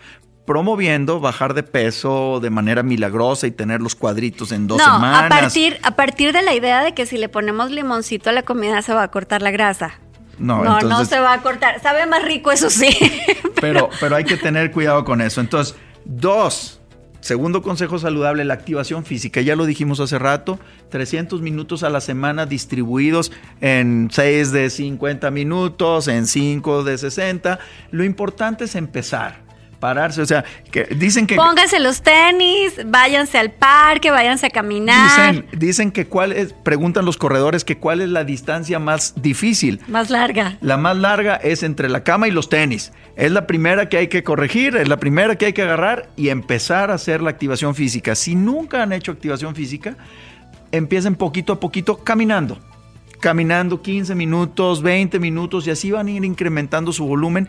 promoviendo 0.47 1.21
bajar 1.21 1.55
de 1.55 1.62
peso 1.62 2.40
de 2.40 2.51
manera 2.51 2.83
milagrosa 2.83 3.47
y 3.47 3.53
tener 3.53 3.81
los 3.81 3.95
cuadritos 3.95 4.51
en 4.51 4.66
dos 4.66 4.79
no, 4.79 4.85
semanas. 4.85 5.27
A 5.27 5.29
partir, 5.29 5.79
a 5.83 5.90
partir 5.93 6.33
de 6.33 6.43
la 6.43 6.55
idea 6.55 6.83
de 6.83 6.93
que 6.93 7.07
si 7.07 7.19
le 7.19 7.29
ponemos 7.29 7.71
limoncito 7.71 8.31
a 8.31 8.33
la 8.33 8.43
comida 8.43 8.83
se 8.83 8.93
va 8.93 9.05
a 9.05 9.11
cortar 9.12 9.43
la 9.43 9.53
grasa. 9.53 10.01
No, 10.40 10.64
no, 10.64 10.81
no 10.81 11.05
se 11.05 11.21
va 11.21 11.35
a 11.35 11.43
cortar. 11.43 11.81
Sabe 11.81 12.07
más 12.07 12.25
rico, 12.25 12.51
eso 12.51 12.71
sí. 12.71 12.88
pero, 13.61 13.90
pero 14.01 14.16
hay 14.16 14.25
que 14.25 14.37
tener 14.37 14.73
cuidado 14.73 15.05
con 15.05 15.21
eso. 15.21 15.40
Entonces, 15.40 15.77
dos, 16.05 16.80
Segundo 17.21 17.61
consejo 17.63 17.99
saludable, 17.99 18.45
la 18.45 18.55
activación 18.55 19.05
física. 19.05 19.41
Ya 19.41 19.57
lo 19.57 19.67
dijimos 19.67 20.01
hace 20.01 20.19
rato, 20.19 20.59
300 20.89 21.43
minutos 21.43 21.83
a 21.83 21.91
la 21.91 22.01
semana 22.01 22.47
distribuidos 22.47 23.31
en 23.61 24.09
6 24.11 24.53
de 24.53 24.71
50 24.71 25.31
minutos, 25.31 26.09
en 26.09 26.27
5 26.27 26.83
de 26.83 26.97
60. 26.97 27.59
Lo 27.91 28.05
importante 28.05 28.65
es 28.65 28.75
empezar. 28.75 29.50
Pararse, 29.81 30.21
o 30.21 30.27
sea, 30.27 30.45
que 30.71 30.85
dicen 30.85 31.27
que... 31.27 31.37
Pónganse 31.37 31.81
los 31.81 32.03
tenis, 32.03 32.75
váyanse 32.85 33.38
al 33.38 33.51
parque, 33.51 34.11
váyanse 34.11 34.47
a 34.47 34.51
caminar. 34.51 35.33
Dicen, 35.33 35.47
dicen 35.59 35.90
que 35.90 36.07
cuál 36.07 36.33
es, 36.33 36.53
preguntan 36.53 37.07
los 37.07 37.16
corredores 37.16 37.64
que 37.64 37.79
cuál 37.79 38.03
es 38.03 38.11
la 38.11 38.25
distancia 38.25 38.79
más 38.79 39.14
difícil. 39.23 39.81
Más 39.88 40.11
larga. 40.11 40.59
La 40.61 40.77
más 40.77 40.97
larga 40.99 41.37
es 41.37 41.62
entre 41.62 41.88
la 41.88 42.05
cama 42.05 42.29
y 42.29 42.31
los 42.31 42.51
tenis. 42.51 42.93
Es 43.16 43.33
la 43.33 43.47
primera 43.47 43.88
que 43.88 43.97
hay 43.97 44.09
que 44.09 44.23
corregir, 44.23 44.77
es 44.77 44.87
la 44.87 44.99
primera 44.99 45.37
que 45.37 45.47
hay 45.47 45.53
que 45.55 45.62
agarrar 45.62 46.11
y 46.14 46.29
empezar 46.29 46.90
a 46.90 46.95
hacer 46.95 47.23
la 47.23 47.31
activación 47.31 47.75
física. 47.75 48.14
Si 48.14 48.35
nunca 48.35 48.83
han 48.83 48.93
hecho 48.93 49.12
activación 49.12 49.55
física, 49.55 49.97
empiecen 50.73 51.14
poquito 51.14 51.55
a 51.55 51.61
poquito 51.61 51.99
caminando. 52.05 52.59
Caminando 53.21 53.83
15 53.83 54.14
minutos, 54.14 54.83
20 54.83 55.19
minutos 55.19 55.66
y 55.66 55.71
así 55.71 55.90
van 55.90 56.07
a 56.07 56.11
ir 56.11 56.25
incrementando 56.25 56.93
su 56.93 57.07
volumen. 57.07 57.49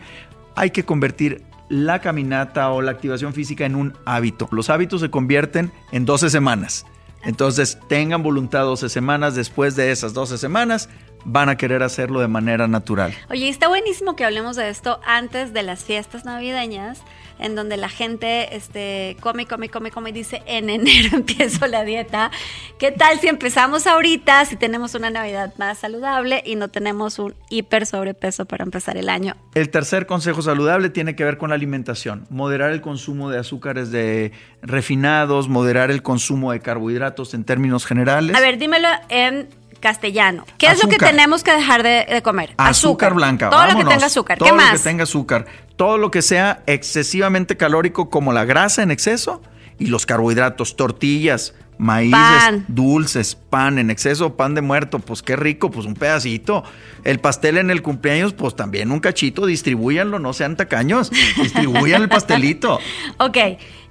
Hay 0.54 0.70
que 0.70 0.84
convertir 0.84 1.42
la 1.72 2.00
caminata 2.00 2.70
o 2.70 2.82
la 2.82 2.90
activación 2.90 3.32
física 3.32 3.64
en 3.64 3.76
un 3.76 3.94
hábito. 4.04 4.46
Los 4.52 4.68
hábitos 4.68 5.00
se 5.00 5.10
convierten 5.10 5.72
en 5.90 6.04
12 6.04 6.28
semanas. 6.28 6.84
Entonces 7.24 7.78
tengan 7.88 8.22
voluntad 8.22 8.64
12 8.64 8.90
semanas. 8.90 9.34
Después 9.34 9.74
de 9.74 9.90
esas 9.90 10.12
12 10.12 10.36
semanas 10.36 10.90
van 11.24 11.48
a 11.48 11.56
querer 11.56 11.82
hacerlo 11.82 12.20
de 12.20 12.28
manera 12.28 12.68
natural. 12.68 13.14
Oye, 13.30 13.48
está 13.48 13.68
buenísimo 13.68 14.16
que 14.16 14.24
hablemos 14.24 14.56
de 14.56 14.68
esto 14.68 15.00
antes 15.04 15.52
de 15.52 15.62
las 15.62 15.84
fiestas 15.84 16.24
navideñas 16.24 17.02
en 17.42 17.56
donde 17.56 17.76
la 17.76 17.88
gente 17.88 18.54
este, 18.56 19.16
come, 19.20 19.46
come, 19.46 19.68
come, 19.68 19.90
come 19.90 20.10
y 20.10 20.12
dice, 20.12 20.42
en 20.46 20.70
enero 20.70 21.10
empiezo 21.12 21.66
la 21.66 21.84
dieta. 21.84 22.30
¿Qué 22.78 22.92
tal 22.92 23.18
si 23.20 23.28
empezamos 23.28 23.86
ahorita, 23.86 24.44
si 24.44 24.56
tenemos 24.56 24.94
una 24.94 25.10
Navidad 25.10 25.52
más 25.58 25.78
saludable 25.78 26.42
y 26.46 26.54
no 26.54 26.68
tenemos 26.68 27.18
un 27.18 27.34
hiper 27.50 27.86
sobrepeso 27.86 28.44
para 28.44 28.64
empezar 28.64 28.96
el 28.96 29.08
año? 29.08 29.36
El 29.54 29.70
tercer 29.70 30.06
consejo 30.06 30.40
saludable 30.40 30.88
tiene 30.88 31.16
que 31.16 31.24
ver 31.24 31.36
con 31.36 31.50
la 31.50 31.56
alimentación. 31.56 32.26
Moderar 32.30 32.70
el 32.70 32.80
consumo 32.80 33.28
de 33.28 33.38
azúcares 33.38 33.90
de 33.90 34.32
refinados, 34.62 35.48
moderar 35.48 35.90
el 35.90 36.02
consumo 36.02 36.52
de 36.52 36.60
carbohidratos 36.60 37.34
en 37.34 37.44
términos 37.44 37.86
generales. 37.86 38.36
A 38.36 38.40
ver, 38.40 38.58
dímelo 38.58 38.88
en 39.08 39.48
castellano. 39.82 40.46
¿Qué 40.56 40.68
es 40.68 40.82
lo 40.82 40.88
que 40.88 40.96
tenemos 40.96 41.42
que 41.42 41.52
dejar 41.52 41.82
de, 41.82 42.22
comer? 42.22 42.54
Azúcar, 42.56 43.12
blanca. 43.12 43.50
Todo 43.50 43.66
lo 43.66 43.76
que 43.76 43.84
tenga 43.84 44.06
azúcar. 44.06 44.38
¿Qué 44.38 44.52
más? 44.52 44.62
Todo 44.62 44.72
lo 44.72 44.78
que 44.78 44.84
tenga 44.84 45.02
azúcar 45.02 45.46
todo 45.76 45.98
lo 45.98 46.10
que 46.10 46.22
sea 46.22 46.62
excesivamente 46.66 47.56
calórico 47.56 48.10
como 48.10 48.32
la 48.32 48.44
grasa 48.44 48.84
en 48.84 48.92
exceso 48.92 49.42
y 49.80 49.86
los 49.86 50.06
carbohidratos, 50.06 50.76
tortillas, 50.76 51.54
maíces, 51.78 52.62
dulces, 52.68 53.34
pan 53.34 53.80
en 53.80 53.90
exceso, 53.90 54.36
pan 54.36 54.54
de 54.54 54.60
muerto, 54.60 55.00
pues 55.00 55.22
qué 55.22 55.34
rico, 55.34 55.72
pues 55.72 55.86
un 55.86 55.94
pedacito. 55.94 56.62
El 57.02 57.18
pastel 57.18 57.58
en 57.58 57.70
el 57.70 57.82
cumpleaños, 57.82 58.32
pues 58.32 58.54
también 58.54 58.92
un 58.92 59.00
cachito, 59.00 59.46
distribúyanlo, 59.46 60.20
no 60.20 60.32
sean 60.32 60.56
tacaños, 60.56 61.10
distribuyan 61.36 62.02
el 62.02 62.08
pastelito. 62.08 62.78
Ok, 63.18 63.38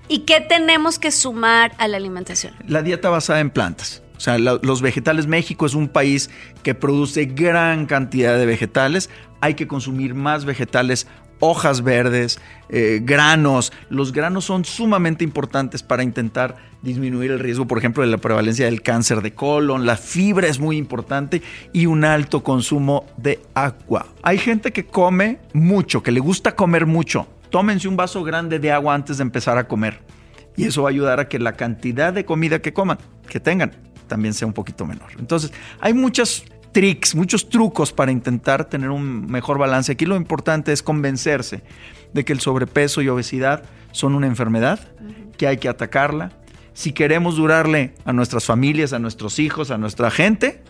¿y 0.08 0.20
qué 0.20 0.40
tenemos 0.40 1.00
que 1.00 1.12
sumar 1.12 1.74
a 1.78 1.88
la 1.88 1.98
alimentación? 1.98 2.54
La 2.68 2.82
dieta 2.82 3.10
basada 3.10 3.40
en 3.40 3.50
plantas. 3.50 4.01
O 4.22 4.24
sea, 4.24 4.38
los 4.38 4.84
vegetales, 4.84 5.26
México 5.26 5.66
es 5.66 5.74
un 5.74 5.88
país 5.88 6.30
que 6.62 6.76
produce 6.76 7.26
gran 7.26 7.88
cantidad 7.88 8.38
de 8.38 8.46
vegetales. 8.46 9.10
Hay 9.40 9.56
que 9.56 9.66
consumir 9.66 10.14
más 10.14 10.46
vegetales 10.46 11.08
hojas 11.40 11.82
verdes, 11.82 12.40
eh, 12.70 13.02
granos. 13.02 13.74
Los 13.90 14.12
granos 14.12 14.46
son 14.46 14.64
sumamente 14.64 15.24
importantes 15.24 15.82
para 15.82 16.04
intentar 16.04 16.58
disminuir 16.84 17.32
el 17.32 17.40
riesgo, 17.40 17.66
por 17.66 17.80
ejemplo, 17.80 18.04
de 18.04 18.12
la 18.12 18.20
prevalencia 18.20 18.66
del 18.66 18.84
cáncer 18.84 19.24
de 19.24 19.34
colon. 19.34 19.88
La 19.88 19.98
fibra 19.98 20.48
es 20.48 20.60
muy 20.60 20.78
importante 20.78 21.42
y 21.74 21.88
un 21.88 22.06
alto 22.06 22.44
consumo 22.44 23.08
de 23.18 23.40
agua. 23.56 24.06
Hay 24.22 24.38
gente 24.38 24.72
que 24.72 24.86
come 24.86 25.40
mucho, 25.54 26.04
que 26.04 26.12
le 26.12 26.20
gusta 26.20 26.56
comer 26.56 26.86
mucho. 26.86 27.26
Tómense 27.50 27.88
un 27.88 27.98
vaso 27.98 28.24
grande 28.24 28.60
de 28.60 28.72
agua 28.72 28.94
antes 28.94 29.18
de 29.18 29.24
empezar 29.24 29.58
a 29.58 29.68
comer. 29.68 30.00
Y 30.56 30.66
eso 30.66 30.84
va 30.84 30.90
a 30.90 30.92
ayudar 30.92 31.20
a 31.20 31.28
que 31.28 31.40
la 31.40 31.54
cantidad 31.54 32.14
de 32.14 32.24
comida 32.24 32.62
que 32.62 32.72
coman, 32.72 33.00
que 33.28 33.40
tengan, 33.40 33.72
también 34.12 34.34
sea 34.34 34.46
un 34.46 34.54
poquito 34.54 34.86
menor. 34.86 35.08
Entonces, 35.18 35.54
hay 35.80 35.94
muchas 35.94 36.44
tricks, 36.74 37.16
muchos 37.16 37.48
trucos 37.48 37.94
para 37.94 38.12
intentar 38.12 38.66
tener 38.66 38.90
un 38.90 39.26
mejor 39.32 39.58
balance. 39.58 39.94
Aquí 39.94 40.06
lo 40.06 40.18
importante 40.18 40.74
es 40.74 40.84
convencerse 40.84 41.64
de 42.12 42.26
que 42.26 42.34
el 42.34 42.42
sobrepeso 42.42 43.02
y 43.02 43.08
obesidad 43.08 43.64
son 43.94 44.14
una 44.14 44.28
enfermedad, 44.28 44.80
que 45.38 45.48
hay 45.48 45.60
que 45.60 45.70
atacarla. 45.70 46.34
Si 46.74 46.92
queremos 46.92 47.38
durarle 47.38 47.94
a 48.04 48.12
nuestras 48.12 48.44
familias, 48.44 48.92
a 48.92 49.00
nuestros 49.00 49.40
hijos, 49.40 49.72
a 49.72 49.78
nuestra 49.78 50.12
gente, 50.12 50.62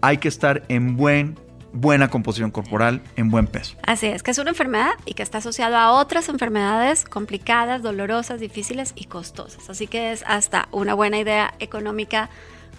hay 0.00 0.16
que 0.16 0.28
estar 0.28 0.62
en 0.68 0.96
buen 0.96 1.38
buena 1.74 2.08
composición 2.08 2.50
corporal 2.50 3.02
en 3.16 3.28
buen 3.28 3.46
peso. 3.46 3.76
Así 3.82 4.06
es, 4.06 4.22
que 4.22 4.30
es 4.30 4.38
una 4.38 4.50
enfermedad 4.50 4.92
y 5.04 5.12
que 5.12 5.22
está 5.22 5.38
asociado 5.38 5.76
a 5.76 5.92
otras 5.92 6.30
enfermedades 6.30 7.04
complicadas, 7.04 7.82
dolorosas, 7.82 8.40
difíciles 8.40 8.94
y 8.96 9.04
costosas. 9.04 9.68
Así 9.68 9.86
que 9.86 10.12
es 10.12 10.24
hasta 10.26 10.68
una 10.72 10.94
buena 10.94 11.18
idea 11.18 11.52
económica 11.58 12.30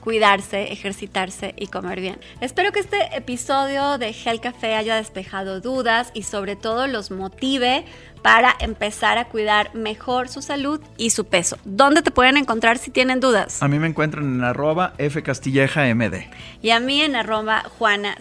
cuidarse, 0.09 0.73
ejercitarse 0.73 1.53
y 1.55 1.67
comer 1.67 2.01
bien. 2.01 2.17
Espero 2.41 2.71
que 2.71 2.79
este 2.79 3.15
episodio 3.15 3.99
de 3.99 4.11
Gel 4.11 4.41
Café 4.41 4.73
haya 4.73 4.95
despejado 4.95 5.61
dudas 5.61 6.09
y 6.15 6.23
sobre 6.23 6.55
todo 6.55 6.87
los 6.87 7.11
motive 7.11 7.85
para 8.23 8.55
empezar 8.59 9.19
a 9.19 9.25
cuidar 9.25 9.75
mejor 9.75 10.27
su 10.27 10.41
salud 10.41 10.81
y 10.97 11.11
su 11.11 11.25
peso. 11.25 11.59
¿Dónde 11.63 12.01
te 12.01 12.09
pueden 12.09 12.37
encontrar 12.37 12.79
si 12.79 12.89
tienen 12.89 13.19
dudas? 13.19 13.61
A 13.61 13.67
mí 13.67 13.77
me 13.77 13.85
encuentran 13.85 14.25
en 14.25 14.43
arroba 14.43 14.95
fcastillejamd. 14.97 16.15
Y 16.63 16.71
a 16.71 16.79
mí 16.79 17.03
en 17.03 17.15
arroba 17.15 17.65
Juana 17.77 18.15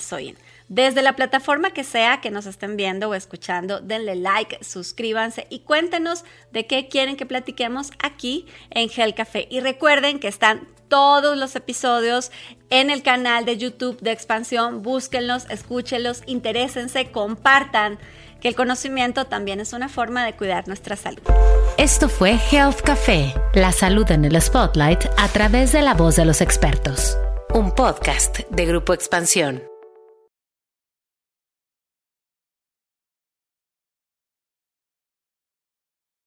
Desde 0.69 1.01
la 1.01 1.17
plataforma 1.17 1.71
que 1.71 1.83
sea 1.83 2.21
que 2.21 2.31
nos 2.31 2.45
estén 2.45 2.77
viendo 2.77 3.09
o 3.09 3.15
escuchando, 3.15 3.81
denle 3.81 4.17
like, 4.17 4.63
suscríbanse 4.63 5.47
y 5.49 5.61
cuéntenos 5.61 6.25
de 6.53 6.67
qué 6.67 6.89
quieren 6.89 7.17
que 7.17 7.25
platiquemos 7.25 7.91
aquí 8.03 8.47
en 8.71 8.91
Gel 8.91 9.15
Café. 9.15 9.49
Y 9.51 9.61
recuerden 9.61 10.21
que 10.21 10.29
están 10.29 10.69
todos 10.89 11.39
los 11.39 11.57
episodios 11.57 12.31
en 12.69 12.91
el 12.91 13.03
canal 13.03 13.47
de 13.47 13.57
YouTube 13.57 13.99
de 14.01 14.13
Expansión. 14.13 14.83
Búsquenlos, 14.83 15.47
escúchenlos, 15.49 16.23
interésense, 16.27 17.11
compartan 17.11 17.99
que 18.41 18.49
el 18.49 18.55
conocimiento 18.55 19.25
también 19.25 19.61
es 19.61 19.73
una 19.73 19.89
forma 19.89 20.25
de 20.25 20.37
cuidar 20.37 20.69
nuestra 20.69 20.97
salud. 20.97 21.23
Esto 21.79 22.11
fue 22.11 22.39
Health 22.51 22.83
Café, 22.83 23.35
la 23.55 23.73
salud 23.73 24.11
en 24.11 24.25
el 24.27 24.41
spotlight 24.41 25.07
a 25.17 25.29
través 25.29 25.73
de 25.73 25.81
la 25.81 25.95
voz 25.95 26.17
de 26.17 26.27
los 26.27 26.43
expertos. 26.43 27.17
Un 27.55 27.75
podcast 27.75 28.41
de 28.51 28.67
Grupo 28.67 28.93
Expansión. 28.93 29.68